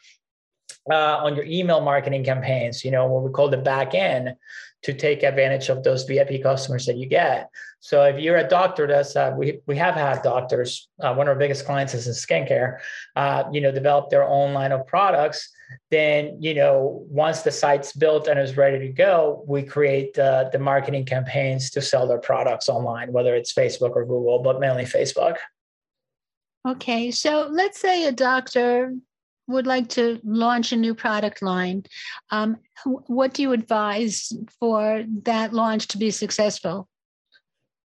uh, 0.91 1.19
on 1.19 1.37
your 1.37 1.45
email 1.45 1.81
marketing 1.81 2.25
campaigns 2.25 2.85
you 2.85 2.91
know 2.91 3.07
what 3.07 3.23
we 3.23 3.31
call 3.31 3.49
the 3.49 3.57
back 3.57 3.95
end 3.95 4.35
to 4.83 4.93
take 4.93 5.23
advantage 5.23 5.69
of 5.69 5.83
those 5.85 6.05
VIP 6.05 6.43
customers 6.43 6.87
that 6.87 6.97
you 6.97 7.07
get. 7.07 7.51
So 7.79 8.03
if 8.05 8.21
you're 8.21 8.37
a 8.37 8.49
doctor, 8.49 8.87
that's 8.87 9.17
uh, 9.17 9.33
we 9.37 9.61
we 9.67 9.77
have 9.77 9.95
had 9.95 10.23
doctors. 10.23 10.89
Uh, 11.01 11.15
one 11.15 11.27
of 11.29 11.33
our 11.33 11.39
biggest 11.39 11.65
clients 11.65 11.95
is 11.95 12.07
in 12.07 12.13
skincare. 12.13 12.79
Uh, 13.17 13.45
you 13.53 13.61
know, 13.61 13.73
develop 13.73 14.11
their 14.11 14.25
own 14.25 14.53
line 14.53 14.73
of 14.73 14.87
products. 14.87 15.51
Then 15.91 16.37
you 16.41 16.55
know, 16.55 17.05
once 17.09 17.43
the 17.43 17.51
site's 17.51 17.93
built 17.93 18.29
and 18.29 18.39
is 18.39 18.57
ready 18.57 18.79
to 18.87 18.93
go, 18.93 19.45
we 19.47 19.63
create 19.63 20.15
the 20.15 20.49
the 20.53 20.59
marketing 20.59 21.07
campaigns 21.07 21.71
to 21.71 21.83
sell 21.83 22.07
their 22.07 22.21
products 22.21 22.69
online, 22.69 23.13
whether 23.13 23.35
it's 23.35 23.53
Facebook 23.53 23.93
or 23.95 24.05
Google, 24.05 24.41
but 24.41 24.61
mainly 24.61 24.85
Facebook. 24.85 25.37
Okay, 26.67 27.11
so 27.11 27.49
let's 27.51 27.81
say 27.81 28.07
a 28.07 28.13
doctor 28.13 28.95
would 29.53 29.67
like 29.67 29.89
to 29.91 30.21
launch 30.25 30.73
a 30.73 30.77
new 30.77 30.95
product 30.95 31.43
line, 31.43 31.85
um, 32.31 32.57
what 33.07 33.35
do 33.35 33.43
you 33.43 33.53
advise 33.53 34.33
for 34.59 35.05
that 35.23 35.53
launch 35.53 35.89
to 35.89 35.99
be 35.99 36.11
successful? 36.11 36.89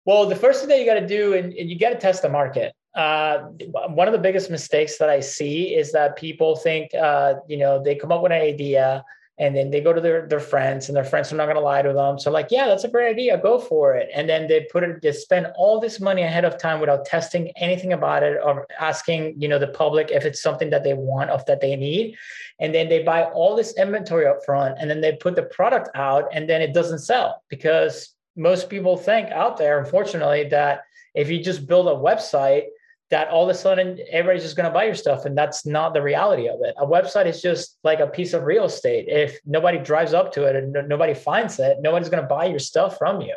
Well, 0.05 0.27
the 0.27 0.35
first 0.35 0.61
thing 0.61 0.69
that 0.69 0.79
you 0.79 0.85
got 0.85 0.99
to 0.99 1.07
do, 1.07 1.33
and, 1.33 1.53
and 1.53 1.69
you 1.69 1.77
got 1.77 1.89
to 1.89 1.97
test 1.97 2.21
the 2.21 2.29
market. 2.29 2.73
Uh, 2.95 3.49
one 3.89 4.07
of 4.07 4.13
the 4.13 4.19
biggest 4.19 4.49
mistakes 4.49 4.97
that 4.97 5.09
I 5.09 5.19
see 5.19 5.75
is 5.75 5.91
that 5.91 6.15
people 6.15 6.55
think, 6.55 6.93
uh, 6.95 7.35
you 7.47 7.57
know, 7.57 7.83
they 7.83 7.95
come 7.95 8.11
up 8.11 8.23
with 8.23 8.31
an 8.31 8.41
idea 8.41 9.05
and 9.39 9.55
then 9.55 9.71
they 9.71 9.79
go 9.79 9.93
to 9.93 10.01
their, 10.01 10.27
their 10.27 10.41
friends 10.41 10.89
and 10.89 10.95
their 10.95 11.05
friends 11.05 11.31
are 11.31 11.35
not 11.37 11.45
going 11.45 11.55
to 11.55 11.61
lie 11.61 11.81
to 11.81 11.93
them. 11.93 12.19
So 12.19 12.29
like 12.29 12.47
yeah 12.51 12.67
that's 12.67 12.83
a 12.83 12.89
great 12.89 13.09
idea 13.09 13.37
go 13.37 13.57
for 13.57 13.95
it. 13.95 14.09
And 14.13 14.29
then 14.29 14.47
they 14.47 14.67
put 14.71 14.83
it 14.83 15.01
they 15.01 15.13
spend 15.13 15.47
all 15.55 15.79
this 15.79 15.99
money 15.99 16.21
ahead 16.23 16.45
of 16.45 16.57
time 16.57 16.79
without 16.79 17.05
testing 17.05 17.51
anything 17.55 17.93
about 17.93 18.21
it 18.23 18.37
or 18.43 18.67
asking 18.79 19.41
you 19.41 19.47
know 19.47 19.57
the 19.57 19.67
public 19.67 20.11
if 20.11 20.25
it's 20.25 20.41
something 20.41 20.69
that 20.69 20.83
they 20.83 20.93
want 20.93 21.31
or 21.31 21.39
that 21.47 21.61
they 21.61 21.75
need. 21.75 22.17
And 22.59 22.75
then 22.75 22.89
they 22.89 23.03
buy 23.03 23.23
all 23.23 23.55
this 23.55 23.75
inventory 23.77 24.27
up 24.27 24.43
front 24.45 24.77
and 24.79 24.89
then 24.89 25.01
they 25.01 25.13
put 25.15 25.35
the 25.35 25.43
product 25.43 25.89
out 25.95 26.25
and 26.33 26.49
then 26.49 26.61
it 26.61 26.73
doesn't 26.73 26.99
sell. 26.99 27.43
Because 27.49 28.15
most 28.35 28.69
people 28.69 28.97
think 28.97 29.29
out 29.31 29.57
there 29.57 29.79
unfortunately 29.79 30.49
that 30.49 30.83
if 31.15 31.29
you 31.29 31.41
just 31.41 31.65
build 31.65 31.87
a 31.87 31.91
website 31.91 32.65
that 33.09 33.29
all 33.29 33.43
of 33.43 33.49
a 33.49 33.57
sudden 33.57 33.99
everybody's 34.11 34.43
just 34.43 34.55
going 34.55 34.67
to 34.69 34.73
buy 34.73 34.85
your 34.85 34.95
stuff 34.95 35.25
and 35.25 35.37
that's 35.37 35.65
not 35.65 35.93
the 35.93 36.01
reality 36.01 36.47
of 36.47 36.59
it. 36.61 36.75
A 36.77 36.85
website 36.85 37.25
is 37.25 37.41
just 37.41 37.77
like 37.83 37.99
a 37.99 38.07
piece 38.07 38.33
of 38.33 38.43
real 38.43 38.65
estate. 38.65 39.07
If 39.07 39.39
nobody 39.45 39.79
drives 39.79 40.13
up 40.13 40.31
to 40.33 40.43
it 40.43 40.55
and 40.55 40.87
nobody 40.87 41.13
finds 41.13 41.59
it 41.59 41.77
nobody's 41.81 42.09
going 42.09 42.21
to 42.21 42.27
buy 42.27 42.45
your 42.45 42.59
stuff 42.59 42.97
from 42.97 43.21
you. 43.21 43.35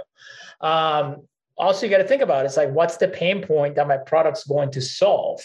Um, 0.61 1.23
also 1.57 1.87
you 1.87 1.91
got 1.91 1.99
to 1.99 2.09
think 2.09 2.23
about 2.23 2.45
it. 2.45 2.47
it's 2.47 2.57
like 2.57 2.71
what's 2.73 2.97
the 2.97 3.09
pain 3.09 3.43
point 3.43 3.77
that 3.77 3.89
my 3.89 3.97
product's 3.97 4.45
going 4.45 4.71
to 4.73 4.81
solve? 4.81 5.41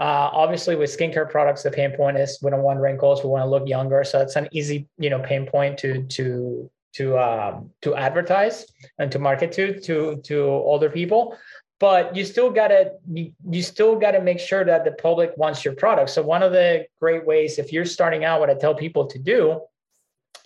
Uh, 0.00 0.30
obviously 0.32 0.74
with 0.74 0.96
skincare 0.96 1.28
products 1.30 1.62
the 1.62 1.70
pain 1.70 1.92
point 1.92 2.16
is 2.16 2.38
we 2.42 2.50
don't 2.50 2.62
want 2.62 2.80
wrinkles 2.80 3.22
we 3.22 3.30
want 3.30 3.42
to 3.44 3.48
look 3.48 3.68
younger. 3.68 4.02
So 4.02 4.20
it's 4.20 4.36
an 4.36 4.48
easy 4.52 4.88
you 4.98 5.10
know 5.10 5.20
pain 5.20 5.46
point 5.46 5.78
to 5.78 6.02
to 6.02 6.70
to 6.94 7.18
um, 7.18 7.70
to 7.82 7.94
advertise 7.94 8.66
and 8.98 9.12
to 9.12 9.18
market 9.18 9.52
to 9.52 9.78
to 9.80 10.16
to 10.24 10.42
older 10.42 10.90
people 10.90 11.36
but 11.80 12.16
you 12.16 12.24
still 12.24 12.50
gotta 12.50 12.92
you, 13.10 13.32
you 13.48 13.62
still 13.62 13.96
gotta 13.96 14.20
make 14.20 14.40
sure 14.40 14.64
that 14.64 14.84
the 14.84 14.92
public 14.92 15.36
wants 15.36 15.64
your 15.64 15.74
product. 15.74 16.10
So 16.10 16.22
one 16.22 16.42
of 16.42 16.52
the 16.52 16.86
great 17.00 17.24
ways 17.24 17.58
if 17.58 17.72
you're 17.72 17.84
starting 17.84 18.24
out 18.24 18.40
what 18.40 18.50
i 18.50 18.54
tell 18.54 18.74
people 18.74 19.06
to 19.06 19.18
do 19.18 19.60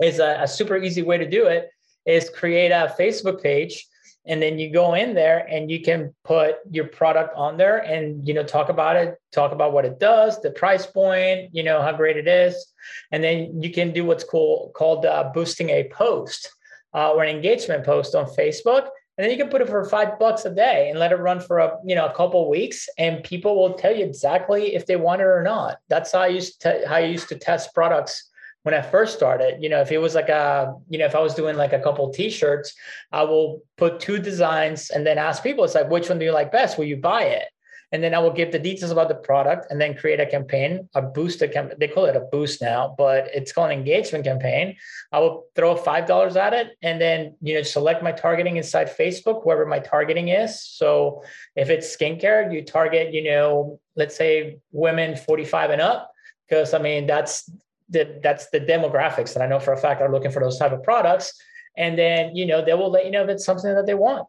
is 0.02 0.18
a, 0.18 0.38
a 0.42 0.48
super 0.48 0.76
easy 0.76 1.02
way 1.02 1.18
to 1.18 1.28
do 1.28 1.46
it 1.46 1.70
is 2.06 2.30
create 2.30 2.72
a 2.72 2.94
facebook 2.98 3.42
page 3.42 3.86
and 4.24 4.40
then 4.40 4.58
you 4.58 4.72
go 4.72 4.94
in 4.94 5.14
there 5.14 5.46
and 5.50 5.70
you 5.70 5.80
can 5.80 6.14
put 6.24 6.56
your 6.70 6.86
product 6.86 7.34
on 7.36 7.56
there 7.56 7.78
and 7.78 8.26
you 8.26 8.34
know 8.34 8.44
talk 8.44 8.68
about 8.68 8.96
it 8.96 9.16
talk 9.32 9.52
about 9.52 9.72
what 9.72 9.84
it 9.84 9.98
does 9.98 10.40
the 10.42 10.50
price 10.50 10.86
point 10.86 11.50
you 11.52 11.62
know 11.62 11.82
how 11.82 11.92
great 11.92 12.16
it 12.16 12.28
is. 12.28 12.66
And 13.10 13.22
then 13.22 13.62
you 13.62 13.70
can 13.70 13.92
do 13.92 14.04
what's 14.04 14.24
cool 14.24 14.72
called 14.74 15.06
uh, 15.06 15.30
boosting 15.34 15.70
a 15.70 15.88
post 15.88 16.50
uh, 16.94 17.12
or 17.12 17.22
an 17.22 17.34
engagement 17.34 17.84
post 17.84 18.14
on 18.14 18.26
facebook 18.26 18.88
and 19.16 19.25
then 19.25 19.31
you 19.31 19.37
can 19.37 19.50
put 19.50 19.61
it 19.61 19.69
for 19.69 19.85
five 19.85 20.19
bucks 20.19 20.45
a 20.45 20.50
day 20.50 20.88
and 20.88 20.99
let 20.99 21.12
it 21.12 21.16
run 21.16 21.40
for 21.40 21.59
a 21.59 21.76
you 21.85 21.95
know 21.95 22.07
a 22.07 22.14
couple 22.14 22.49
weeks 22.49 22.88
and 22.99 23.25
people 23.25 23.57
will 23.57 23.75
tell 23.75 23.95
you 23.95 24.04
exactly 24.04 24.75
if 24.75 24.87
they 24.87 24.97
want 24.97 25.21
it 25.21 25.25
or 25.25 25.42
not. 25.42 25.78
That's 25.88 26.12
how 26.12 26.21
i 26.21 26.28
used 26.28 26.61
to 26.62 26.83
how 26.87 26.97
i 26.97 27.00
used 27.00 27.28
to 27.28 27.37
test 27.37 27.75
products 27.75 28.31
when 28.62 28.75
i 28.75 28.81
first 28.81 29.14
started. 29.14 29.62
You 29.62 29.69
know 29.69 29.81
if 29.81 29.92
it 29.92 29.99
was 29.99 30.14
like 30.14 30.28
a 30.28 30.75
you 30.88 30.99
know 30.99 31.07
if 31.07 31.14
i 31.14 31.21
was 31.21 31.35
doing 31.35 31.57
like 31.57 31.73
a 31.73 31.81
couple 31.81 32.11
t-shirts 32.11 32.75
i 33.12 33.23
will 33.23 33.62
put 33.76 34.00
two 34.00 34.19
designs 34.19 34.90
and 34.90 35.07
then 35.07 35.19
ask 35.19 35.42
people 35.42 35.64
it's 35.64 35.75
like 35.75 35.90
which 35.90 36.09
one 36.09 36.19
do 36.19 36.25
you 36.25 36.33
like 36.33 36.52
best? 36.52 36.78
Will 36.78 36.87
you 36.87 36.97
buy 36.97 37.25
it 37.25 37.49
and 37.92 38.02
then 38.02 38.14
I 38.14 38.18
will 38.20 38.32
give 38.32 38.52
the 38.52 38.58
details 38.58 38.90
about 38.90 39.08
the 39.08 39.14
product 39.14 39.66
and 39.70 39.78
then 39.78 39.94
create 39.94 40.18
a 40.18 40.25
campaign, 40.25 40.88
a 40.94 41.02
campaign. 41.02 41.76
They 41.78 41.88
call 41.88 42.06
it 42.06 42.16
a 42.16 42.20
boost 42.20 42.62
now, 42.62 42.94
but 42.96 43.28
it's 43.34 43.52
called 43.52 43.70
an 43.70 43.78
engagement 43.78 44.25
campaign. 44.25 44.76
I 45.12 45.20
will 45.20 45.44
throw 45.54 45.76
five 45.76 46.06
dollars 46.06 46.34
at 46.37 46.54
it 46.54 46.68
and 46.82 46.99
then 46.99 47.37
you 47.42 47.54
know 47.54 47.62
select 47.62 48.02
my 48.02 48.12
targeting 48.12 48.56
inside 48.56 48.96
Facebook, 48.96 49.44
whoever 49.44 49.66
my 49.66 49.78
targeting 49.78 50.28
is. 50.28 50.64
So 50.64 51.22
if 51.54 51.68
it's 51.68 51.94
skincare, 51.94 52.52
you 52.52 52.64
target, 52.64 53.12
you 53.12 53.25
know, 53.25 53.78
let's 53.94 54.16
say 54.16 54.56
women 54.72 55.14
45 55.14 55.70
and 55.70 55.82
up, 55.82 56.11
because 56.49 56.72
I 56.72 56.78
mean 56.78 57.06
that's 57.06 57.50
the 57.90 58.18
that's 58.22 58.49
the 58.50 58.61
demographics 58.61 59.34
that 59.34 59.42
I 59.42 59.46
know 59.46 59.61
for 59.61 59.75
a 59.75 59.76
fact 59.76 60.00
are 60.00 60.11
looking 60.11 60.30
for 60.30 60.40
those 60.40 60.58
type 60.58 60.72
of 60.72 60.82
products. 60.82 61.34
And 61.76 61.99
then 61.99 62.34
you 62.34 62.46
know 62.46 62.64
they 62.64 62.72
will 62.72 62.90
let 62.90 63.04
you 63.04 63.11
know 63.11 63.22
if 63.22 63.28
it's 63.28 63.44
something 63.44 63.75
that 63.75 63.84
they 63.84 63.94
want. 63.94 64.26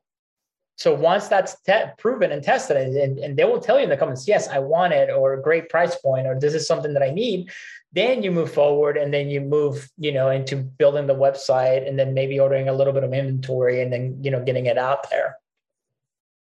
So 0.76 0.94
once 0.94 1.28
that's 1.28 1.60
te- 1.62 1.92
proven 1.98 2.32
and 2.32 2.44
tested, 2.44 2.78
and, 2.78 3.20
and 3.20 3.38
they 3.38 3.46
will 3.46 3.60
tell 3.60 3.78
you 3.78 3.84
in 3.84 3.90
the 3.90 3.98
comments, 3.98 4.28
yes, 4.28 4.48
I 4.48 4.60
want 4.60 4.94
it, 4.94 5.10
or 5.10 5.38
great 5.38 5.70
price 5.70 5.96
point, 5.96 6.26
or 6.26 6.40
this 6.40 6.54
is 6.54 6.68
something 6.68 6.94
that 6.94 7.04
I 7.04 7.12
need. 7.12 7.52
Then 7.92 8.24
you 8.24 8.32
move 8.32 8.52
forward, 8.52 8.98
and 8.98 9.14
then 9.14 9.30
you 9.30 9.40
move, 9.40 9.88
you 9.98 10.12
know, 10.12 10.30
into 10.30 10.56
building 10.56 11.06
the 11.06 11.16
website, 11.16 11.88
and 11.88 11.98
then 11.98 12.14
maybe 12.14 12.40
ordering 12.40 12.70
a 12.70 12.74
little 12.74 12.94
bit 12.94 13.04
of 13.04 13.14
inventory, 13.14 13.82
and 13.82 13.94
then 13.94 14.18
you 14.24 14.32
know, 14.32 14.44
getting 14.44 14.66
it 14.66 14.78
out 14.80 15.10
there. 15.12 15.38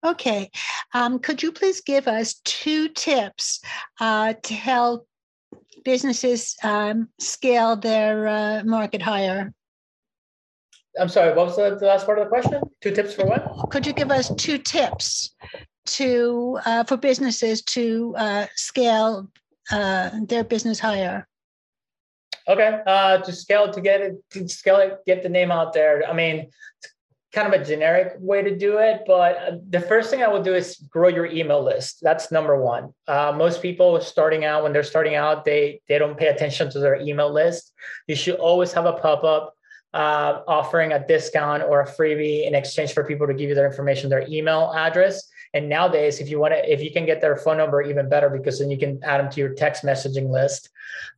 Okay, 0.05 0.50
um, 0.95 1.19
could 1.19 1.43
you 1.43 1.53
please 1.53 1.81
give 1.81 2.09
us 2.09 2.41
two 2.45 2.89
tips 2.89 3.61
uh, 4.00 4.35
to 4.43 4.55
help 4.55 5.07
businesses 5.85 6.57
um, 6.62 7.09
scale 7.19 7.77
their 7.77 8.29
uh, 8.29 8.62
market 8.65 9.03
higher? 9.03 9.53
I'm 10.99 11.09
sorry, 11.09 11.35
what 11.35 11.47
was 11.47 11.56
the, 11.56 11.76
the, 11.76 11.87
last 11.87 12.06
part 12.06 12.18
of 12.18 12.25
the 12.25 12.28
question? 12.28 12.61
Two 12.80 12.90
tips 12.90 13.14
for 13.14 13.26
what? 13.26 13.70
Could 13.70 13.87
you 13.87 13.92
give 13.92 14.11
us 14.11 14.32
two 14.37 14.59
tips 14.59 15.35
to 15.87 16.59
uh, 16.66 16.85
for 16.85 16.97
businesses 16.97 17.62
to 17.62 18.14
uh, 18.16 18.47
scale 18.56 19.30
uh, 19.70 20.11
their 20.26 20.44
business 20.44 20.80
higher? 20.80 21.26
Okay, 22.49 22.80
uh, 22.87 23.18
to 23.18 23.32
scale 23.32 23.73
to 23.73 23.80
get 23.80 24.00
it 24.00 24.14
to 24.30 24.49
scale 24.49 24.78
it, 24.78 24.99
get 25.06 25.23
the 25.23 25.28
name 25.28 25.52
out 25.52 25.73
there. 25.73 26.02
I 26.09 26.12
mean, 26.12 26.49
kind 27.32 27.52
of 27.52 27.61
a 27.61 27.64
generic 27.64 28.14
way 28.18 28.42
to 28.42 28.56
do 28.56 28.78
it, 28.78 29.02
but 29.06 29.37
uh, 29.37 29.56
the 29.68 29.80
first 29.80 30.11
thing 30.11 30.23
I 30.23 30.28
would 30.28 30.42
do 30.42 30.54
is 30.54 30.76
grow 30.90 31.09
your 31.09 31.26
email 31.26 31.62
list. 31.62 31.99
That's 32.02 32.32
number 32.32 32.61
one. 32.61 32.92
Uh, 33.06 33.32
most 33.37 33.62
people 33.62 34.00
starting 34.00 34.44
out 34.44 34.64
when 34.64 34.73
they're 34.73 34.82
starting 34.82 35.14
out, 35.14 35.44
they 35.44 35.80
they 35.88 35.99
don't 35.99 36.18
pay 36.18 36.26
attention 36.26 36.70
to 36.70 36.80
their 36.80 36.97
email 37.00 37.32
list. 37.32 37.73
You 38.09 38.16
should 38.16 38.37
always 38.37 38.73
have 38.73 38.87
a 38.87 38.94
pop 38.94 39.23
up 39.23 39.54
uh, 39.92 40.40
offering 40.47 40.92
a 40.92 41.04
discount 41.06 41.62
or 41.62 41.80
a 41.80 41.87
freebie 41.87 42.47
in 42.47 42.54
exchange 42.54 42.92
for 42.92 43.04
people 43.04 43.26
to 43.26 43.35
give 43.35 43.49
you 43.49 43.54
their 43.54 43.66
information, 43.66 44.09
their 44.09 44.26
email 44.28 44.73
address. 44.75 45.28
And 45.52 45.68
nowadays, 45.68 46.20
if 46.20 46.28
you 46.28 46.38
want 46.38 46.54
to, 46.54 46.73
if 46.73 46.80
you 46.80 46.92
can 46.92 47.06
get 47.06 47.20
their 47.20 47.37
phone 47.37 47.56
number, 47.56 47.82
even 47.82 48.09
better, 48.09 48.30
because 48.30 48.61
then 48.61 48.70
you 48.70 48.78
can 48.78 49.02
add 49.02 49.18
them 49.18 49.30
to 49.30 49.40
your 49.40 49.54
text 49.54 49.82
messaging 49.82 50.30
list. 50.30 50.70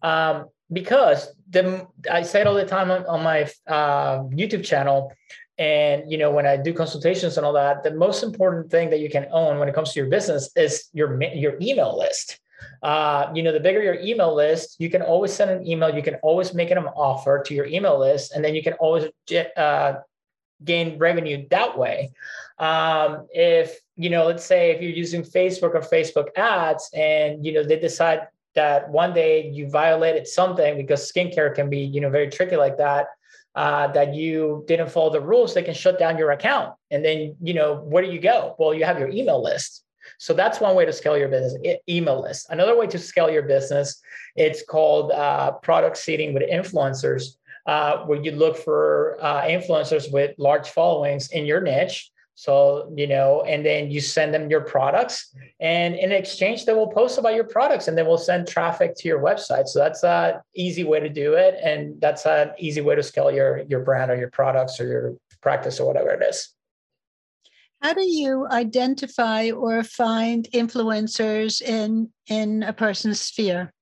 Um, 0.02 0.46
because 0.72 1.28
the 1.50 1.86
I 2.10 2.22
say 2.22 2.40
it 2.40 2.46
all 2.46 2.54
the 2.54 2.64
time 2.64 2.90
on, 2.90 3.04
on 3.04 3.22
my 3.22 3.42
uh, 3.66 4.20
YouTube 4.30 4.64
channel, 4.64 5.12
and 5.58 6.10
you 6.10 6.16
know 6.16 6.30
when 6.30 6.46
I 6.46 6.56
do 6.56 6.72
consultations 6.72 7.36
and 7.36 7.44
all 7.44 7.52
that, 7.52 7.82
the 7.82 7.90
most 7.90 8.22
important 8.22 8.70
thing 8.70 8.88
that 8.88 9.00
you 9.00 9.10
can 9.10 9.26
own 9.30 9.58
when 9.58 9.68
it 9.68 9.74
comes 9.74 9.92
to 9.92 10.00
your 10.00 10.08
business 10.08 10.50
is 10.56 10.88
your 10.94 11.22
your 11.34 11.58
email 11.60 11.98
list 11.98 12.40
uh, 12.82 13.30
you 13.34 13.42
know, 13.42 13.52
the 13.52 13.60
bigger 13.60 13.82
your 13.82 14.00
email 14.00 14.34
list, 14.34 14.76
you 14.78 14.90
can 14.90 15.02
always 15.02 15.32
send 15.32 15.50
an 15.50 15.66
email. 15.66 15.94
You 15.94 16.02
can 16.02 16.16
always 16.16 16.54
make 16.54 16.70
an 16.70 16.78
offer 16.78 17.42
to 17.46 17.54
your 17.54 17.66
email 17.66 17.98
list, 17.98 18.32
and 18.32 18.44
then 18.44 18.54
you 18.54 18.62
can 18.62 18.74
always 18.74 19.08
uh, 19.56 19.94
gain 20.64 20.98
revenue 20.98 21.46
that 21.50 21.78
way. 21.78 22.12
um, 22.58 23.26
if 23.32 23.78
you 23.96 24.08
know 24.08 24.24
let's 24.26 24.44
say 24.44 24.70
if 24.70 24.80
you're 24.80 24.90
using 24.90 25.22
facebook 25.22 25.74
or 25.74 25.80
facebook 25.80 26.28
ads 26.36 26.88
and 26.94 27.44
you 27.44 27.52
know 27.52 27.62
they 27.62 27.78
decide 27.78 28.28
that 28.54 28.88
one 28.88 29.12
day 29.12 29.48
you 29.48 29.68
violated 29.68 30.26
something 30.26 30.76
because 30.76 31.10
skincare 31.10 31.54
can 31.54 31.68
be 31.68 31.80
you 31.80 32.00
know 32.00 32.10
very 32.10 32.28
tricky 32.30 32.56
like 32.56 32.76
that 32.78 33.08
uh, 33.54 33.86
that 33.88 34.14
you 34.14 34.64
didn't 34.66 34.90
follow 34.90 35.10
the 35.10 35.20
rules 35.20 35.54
they 35.54 35.62
can 35.62 35.74
shut 35.74 35.98
down 35.98 36.16
your 36.16 36.30
account 36.30 36.74
and 36.90 37.04
then 37.04 37.36
you 37.42 37.54
know 37.54 37.76
where 37.76 38.02
do 38.02 38.10
you 38.10 38.20
go 38.20 38.54
well 38.58 38.72
you 38.72 38.84
have 38.84 38.98
your 38.98 39.08
email 39.08 39.42
list 39.42 39.84
so 40.18 40.32
that's 40.32 40.60
one 40.60 40.74
way 40.74 40.84
to 40.84 40.92
scale 40.92 41.16
your 41.16 41.28
business 41.28 41.54
email 41.88 42.20
list 42.20 42.46
another 42.50 42.76
way 42.76 42.86
to 42.86 42.98
scale 42.98 43.30
your 43.30 43.42
business 43.42 44.00
it's 44.36 44.64
called 44.64 45.12
uh, 45.12 45.52
product 45.62 45.96
seeding 45.96 46.32
with 46.34 46.42
influencers 46.50 47.36
uh, 47.66 47.98
where 48.06 48.20
you 48.20 48.32
look 48.32 48.56
for 48.56 49.16
uh, 49.20 49.42
influencers 49.42 50.12
with 50.12 50.34
large 50.38 50.68
followings 50.68 51.30
in 51.30 51.46
your 51.46 51.60
niche 51.60 52.12
so, 52.34 52.90
you 52.96 53.06
know, 53.06 53.42
and 53.42 53.64
then 53.64 53.90
you 53.90 54.00
send 54.00 54.32
them 54.32 54.50
your 54.50 54.62
products, 54.62 55.34
and 55.60 55.94
in 55.94 56.12
exchange, 56.12 56.64
they 56.64 56.72
will 56.72 56.88
post 56.88 57.18
about 57.18 57.34
your 57.34 57.44
products 57.44 57.88
and 57.88 57.96
they 57.96 58.02
will 58.02 58.18
send 58.18 58.48
traffic 58.48 58.94
to 58.96 59.08
your 59.08 59.20
website. 59.20 59.68
So 59.68 59.78
that's 59.78 60.02
a 60.02 60.42
easy 60.54 60.82
way 60.82 61.00
to 61.00 61.08
do 61.08 61.34
it. 61.34 61.56
And 61.62 62.00
that's 62.00 62.24
an 62.26 62.52
easy 62.58 62.80
way 62.80 62.94
to 62.94 63.02
scale 63.02 63.30
your 63.30 63.58
your 63.68 63.80
brand 63.80 64.10
or 64.10 64.16
your 64.16 64.30
products 64.30 64.80
or 64.80 64.86
your 64.86 65.14
practice 65.40 65.78
or 65.78 65.86
whatever 65.86 66.10
it 66.10 66.22
is. 66.22 66.48
How 67.82 67.94
do 67.94 68.06
you 68.06 68.46
identify 68.48 69.50
or 69.50 69.82
find 69.82 70.46
influencers 70.54 71.60
in 71.60 72.10
in 72.28 72.62
a 72.62 72.72
person's 72.72 73.20
sphere? 73.20 73.72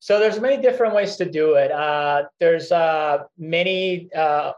So 0.00 0.18
there's 0.18 0.40
many 0.40 0.60
different 0.60 0.94
ways 0.94 1.16
to 1.16 1.30
do 1.30 1.54
it. 1.54 1.70
Uh, 1.70 2.24
there's 2.40 2.72
uh, 2.72 3.24
many 3.38 4.08
uh, 4.12 4.52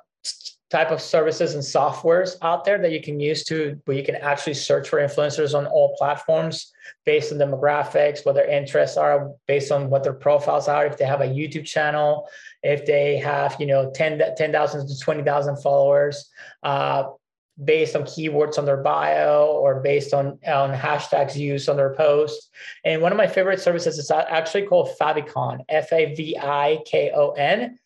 type 0.70 0.90
of 0.90 1.02
services 1.02 1.54
and 1.54 1.62
softwares 1.62 2.36
out 2.40 2.64
there 2.64 2.78
that 2.78 2.92
you 2.92 3.02
can 3.02 3.18
use 3.18 3.44
to 3.44 3.78
where 3.84 3.96
you 3.96 4.04
can 4.04 4.14
actually 4.16 4.54
search 4.54 4.88
for 4.88 5.00
influencers 5.00 5.52
on 5.52 5.66
all 5.66 5.94
platforms 5.98 6.72
based 7.04 7.32
on 7.32 7.38
demographics 7.38 8.24
what 8.24 8.36
their 8.36 8.48
interests 8.48 8.96
are 8.96 9.32
based 9.48 9.72
on 9.72 9.90
what 9.90 10.04
their 10.04 10.12
profiles 10.12 10.68
are 10.68 10.86
if 10.86 10.96
they 10.96 11.04
have 11.04 11.22
a 11.22 11.26
youtube 11.26 11.64
channel 11.64 12.28
if 12.62 12.86
they 12.86 13.16
have 13.16 13.56
you 13.58 13.66
know 13.66 13.90
10,000 13.92 14.36
10, 14.36 14.52
to 14.86 14.98
20,000 15.00 15.56
followers 15.56 16.30
uh, 16.62 17.02
based 17.64 17.94
on 17.94 18.02
keywords 18.02 18.58
on 18.58 18.64
their 18.64 18.76
bio 18.76 19.46
or 19.46 19.80
based 19.80 20.14
on, 20.14 20.38
on 20.46 20.74
hashtags 20.74 21.36
used 21.36 21.68
on 21.68 21.76
their 21.76 21.94
post. 21.94 22.50
And 22.84 23.02
one 23.02 23.12
of 23.12 23.18
my 23.18 23.26
favorite 23.26 23.60
services 23.60 23.98
is 23.98 24.10
actually 24.10 24.66
called 24.66 24.90
Favikon, 24.98 25.64
F 25.68 25.92
A 25.92 26.14
V 26.14 26.36
I 26.38 26.78
K 26.86 27.12
O 27.14 27.30
N. 27.32 27.78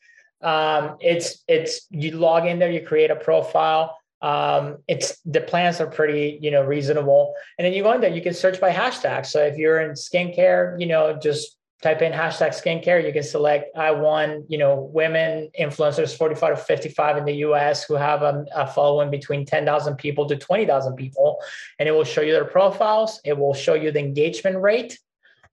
Um, 0.43 0.97
it's 1.01 1.43
it's 1.49 1.87
you 1.91 2.13
log 2.13 2.47
in 2.47 2.59
there, 2.59 2.71
you 2.71 2.87
create 2.87 3.11
a 3.11 3.17
profile. 3.17 3.99
Um, 4.21 4.79
it's 4.89 5.19
the 5.25 5.41
plans 5.41 5.81
are 5.81 5.87
pretty 5.87 6.39
you 6.41 6.51
know 6.51 6.63
reasonable, 6.63 7.35
and 7.59 7.65
then 7.65 7.73
you 7.73 7.83
go 7.83 7.93
in 7.93 8.01
there, 8.01 8.15
you 8.15 8.23
can 8.23 8.35
search 8.35 8.61
by 8.61 8.71
hashtag. 8.71 9.27
So 9.27 9.41
if 9.45 9.57
you're 9.57 9.81
in 9.81 9.93
skincare, 9.93 10.79
you 10.79 10.87
know 10.87 11.19
just 11.21 11.57
type 11.85 12.01
in 12.01 12.13
hashtag 12.13 12.49
skincare. 12.49 13.05
You 13.07 13.13
can 13.13 13.23
select 13.23 13.77
I 13.77 13.91
want 13.91 14.51
you 14.51 14.59
know 14.59 14.91
women 14.93 15.51
influencers 15.61 16.17
45 16.17 16.57
to 16.57 16.65
55 16.65 17.19
in 17.19 17.25
the 17.27 17.37
U.S. 17.49 17.85
who 17.85 17.95
have 17.95 18.23
a, 18.23 18.45
a 18.57 18.67
following 18.67 19.11
between 19.11 19.45
10,000 19.45 19.97
people 19.97 20.27
to 20.27 20.37
20,000 20.37 20.97
people, 20.97 21.39
and 21.79 21.89
it 21.89 21.93
will 21.93 22.05
show 22.05 22.23
you 22.23 22.33
their 22.33 22.47
profiles. 22.47 23.21
It 23.25 23.37
will 23.39 23.55
show 23.55 23.75
you 23.75 23.93
the 23.93 24.01
engagement 24.01 24.57
rate 24.57 24.99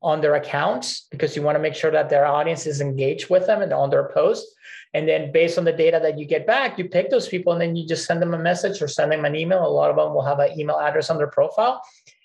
on 0.01 0.21
their 0.21 0.35
accounts 0.35 1.07
because 1.11 1.35
you 1.35 1.43
want 1.43 1.55
to 1.55 1.59
make 1.59 1.75
sure 1.75 1.91
that 1.91 2.09
their 2.09 2.25
audience 2.25 2.65
is 2.65 2.81
engaged 2.81 3.29
with 3.29 3.45
them 3.45 3.61
and 3.61 3.73
on 3.73 3.89
their 3.89 4.09
post. 4.09 4.47
And 4.93 5.07
then 5.07 5.31
based 5.31 5.57
on 5.57 5.63
the 5.63 5.71
data 5.71 5.99
that 6.01 6.17
you 6.17 6.25
get 6.25 6.47
back, 6.47 6.79
you 6.79 6.89
pick 6.89 7.09
those 7.11 7.27
people 7.27 7.53
and 7.53 7.61
then 7.61 7.75
you 7.75 7.87
just 7.87 8.05
send 8.05 8.21
them 8.21 8.33
a 8.33 8.39
message 8.39 8.81
or 8.81 8.87
send 8.87 9.11
them 9.11 9.25
an 9.25 9.35
email. 9.35 9.65
A 9.65 9.69
lot 9.69 9.91
of 9.91 9.95
them 9.95 10.13
will 10.13 10.23
have 10.23 10.39
an 10.39 10.59
email 10.59 10.79
address 10.79 11.09
on 11.11 11.17
their 11.17 11.27
profile. 11.27 11.81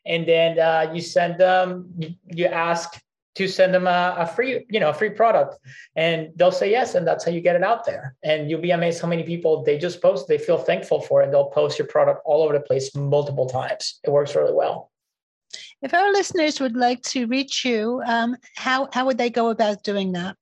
And 0.07 0.27
then 0.27 0.59
uh, 0.59 0.91
you 0.95 1.03
send 1.03 1.39
them, 1.39 1.91
you, 1.99 2.15
you 2.33 2.47
ask 2.47 2.99
to 3.37 3.47
send 3.47 3.75
them 3.75 3.87
a, 3.87 4.15
a, 4.19 4.27
free, 4.27 4.67
you 4.69 4.81
know, 4.81 4.91
a 4.91 4.95
free 4.95 5.11
product, 5.11 5.59
and 5.95 6.31
they'll 6.37 6.53
say 6.53 6.71
yes, 6.71 6.95
and 6.95 7.07
that's 7.07 7.25
how 7.25 7.31
you 7.31 7.41
get 7.41 7.55
it 7.55 7.63
out 7.63 7.85
there. 7.85 8.17
And 8.23 8.51
you'll 8.51 8.61
be 8.61 8.71
amazed 8.71 9.01
how 9.01 9.09
many 9.09 9.23
people 9.23 9.63
they 9.63 9.79
just 9.79 10.01
post, 10.01 10.27
they 10.27 10.39
feel 10.39 10.59
thankful 10.59 11.01
for, 11.01 11.21
it, 11.21 11.25
and 11.27 11.33
they'll 11.33 11.51
post 11.51 11.79
your 11.79 11.87
product 11.87 12.23
all 12.25 12.43
over 12.43 12.55
the 12.55 12.61
place 12.61 12.95
multiple 12.95 13.47
times. 13.47 14.01
It 14.05 14.11
works 14.11 14.35
really 14.35 14.55
well. 14.55 14.91
If 15.83 15.93
our 15.93 16.11
listeners 16.13 16.61
would 16.61 16.77
like 16.77 17.03
to 17.03 17.27
reach 17.27 17.65
you, 17.65 18.03
um, 18.07 18.37
how 18.57 18.89
how 18.93 19.05
would 19.07 19.19
they 19.19 19.31
go 19.31 19.51
about 19.51 19.83
doing 19.83 20.13
that? 20.13 20.37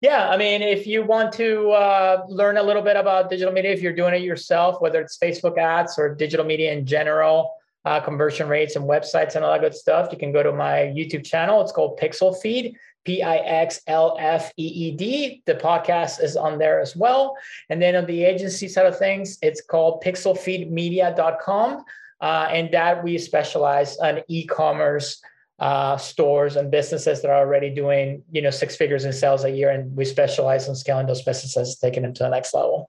Yeah, 0.00 0.30
I 0.30 0.36
mean, 0.36 0.62
if 0.62 0.86
you 0.86 1.02
want 1.02 1.32
to 1.34 1.70
uh, 1.70 2.24
learn 2.28 2.56
a 2.56 2.62
little 2.62 2.82
bit 2.82 2.96
about 2.96 3.28
digital 3.28 3.52
media, 3.52 3.72
if 3.72 3.82
you're 3.82 3.92
doing 3.92 4.14
it 4.14 4.22
yourself, 4.22 4.80
whether 4.80 5.00
it's 5.00 5.18
Facebook 5.18 5.58
ads 5.58 5.98
or 5.98 6.14
digital 6.14 6.46
media 6.46 6.72
in 6.72 6.86
general, 6.86 7.52
uh, 7.84 8.00
conversion 8.00 8.48
rates 8.48 8.76
and 8.76 8.84
websites 8.84 9.34
and 9.34 9.44
all 9.44 9.52
that 9.52 9.60
good 9.60 9.74
stuff, 9.74 10.08
you 10.12 10.18
can 10.18 10.32
go 10.32 10.42
to 10.42 10.52
my 10.52 10.92
YouTube 10.96 11.24
channel. 11.24 11.60
It's 11.60 11.72
called 11.72 11.98
Pixel 11.98 12.38
Feed, 12.40 12.76
P 13.04 13.22
I 13.22 13.36
X 13.36 13.80
L 13.86 14.16
F 14.18 14.52
E 14.56 14.66
E 14.66 14.90
D. 14.96 15.42
The 15.46 15.54
podcast 15.54 16.22
is 16.22 16.36
on 16.36 16.58
there 16.58 16.80
as 16.80 16.96
well. 16.96 17.36
And 17.70 17.80
then 17.80 17.96
on 17.96 18.06
the 18.06 18.24
agency 18.24 18.68
side 18.68 18.86
of 18.86 18.98
things, 18.98 19.38
it's 19.42 19.60
called 19.60 20.02
pixelfeedmedia.com. 20.02 21.84
Uh, 22.20 22.48
and 22.50 22.72
that 22.72 23.04
we 23.04 23.16
specialize 23.16 23.96
on 23.98 24.20
e-commerce 24.26 25.22
uh, 25.60 25.96
stores 25.96 26.56
and 26.56 26.70
businesses 26.70 27.22
that 27.22 27.30
are 27.30 27.38
already 27.38 27.70
doing 27.70 28.22
you 28.30 28.40
know 28.40 28.50
six 28.50 28.76
figures 28.76 29.04
in 29.04 29.12
sales 29.12 29.44
a 29.44 29.50
year 29.50 29.70
and 29.70 29.96
we 29.96 30.04
specialize 30.04 30.68
in 30.68 30.74
scaling 30.74 31.06
those 31.06 31.22
businesses 31.22 31.76
taking 31.76 32.04
them 32.04 32.14
to 32.14 32.22
the 32.22 32.28
next 32.28 32.54
level 32.54 32.88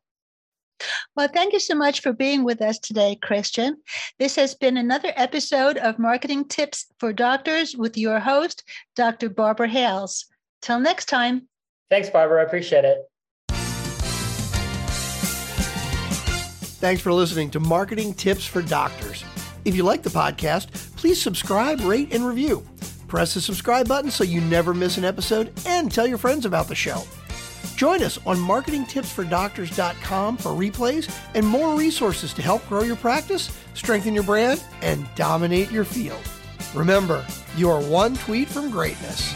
well, 1.19 1.27
thank 1.27 1.51
you 1.51 1.59
so 1.59 1.75
much 1.75 1.99
for 1.99 2.13
being 2.13 2.45
with 2.45 2.61
us 2.61 2.79
today, 2.79 3.17
Christian. 3.21 3.75
This 4.19 4.37
has 4.37 4.55
been 4.55 4.77
another 4.77 5.11
episode 5.17 5.75
of 5.75 5.99
Marketing 5.99 6.45
Tips 6.45 6.85
for 6.97 7.11
Doctors 7.11 7.75
with 7.75 7.97
your 7.97 8.21
host, 8.21 8.63
Dr. 8.95 9.27
Barbara 9.27 9.67
Hales. 9.67 10.27
Till 10.61 10.79
next 10.79 11.07
time. 11.07 11.49
Thanks, 11.89 12.09
Barbara. 12.09 12.39
I 12.39 12.45
appreciate 12.45 12.85
it. 12.85 12.99
Thanks 16.79 17.01
for 17.01 17.11
listening 17.11 17.49
to 17.51 17.59
Marketing 17.59 18.13
Tips 18.13 18.45
for 18.45 18.61
Doctors. 18.61 19.25
If 19.65 19.75
you 19.75 19.83
like 19.83 20.03
the 20.03 20.09
podcast, 20.09 20.95
please 20.95 21.21
subscribe, 21.21 21.81
rate, 21.81 22.13
and 22.13 22.25
review. 22.25 22.65
Press 23.09 23.33
the 23.33 23.41
subscribe 23.41 23.89
button 23.89 24.09
so 24.09 24.23
you 24.23 24.39
never 24.39 24.73
miss 24.73 24.97
an 24.97 25.03
episode 25.03 25.51
and 25.65 25.91
tell 25.91 26.07
your 26.07 26.17
friends 26.17 26.45
about 26.45 26.69
the 26.69 26.75
show. 26.75 27.03
Join 27.79 28.03
us 28.03 28.19
on 28.25 28.35
marketingtipsfordoctors.com 28.35 30.35
for 30.35 30.49
replays 30.49 31.09
and 31.33 31.47
more 31.47 31.77
resources 31.77 32.33
to 32.33 32.41
help 32.41 32.67
grow 32.67 32.83
your 32.83 32.97
practice, 32.97 33.57
strengthen 33.73 34.13
your 34.13 34.25
brand, 34.25 34.61
and 34.81 35.07
dominate 35.15 35.71
your 35.71 35.85
field. 35.85 36.19
Remember, 36.75 37.25
you 37.55 37.69
are 37.69 37.81
one 37.81 38.17
tweet 38.17 38.49
from 38.49 38.69
greatness. 38.69 39.33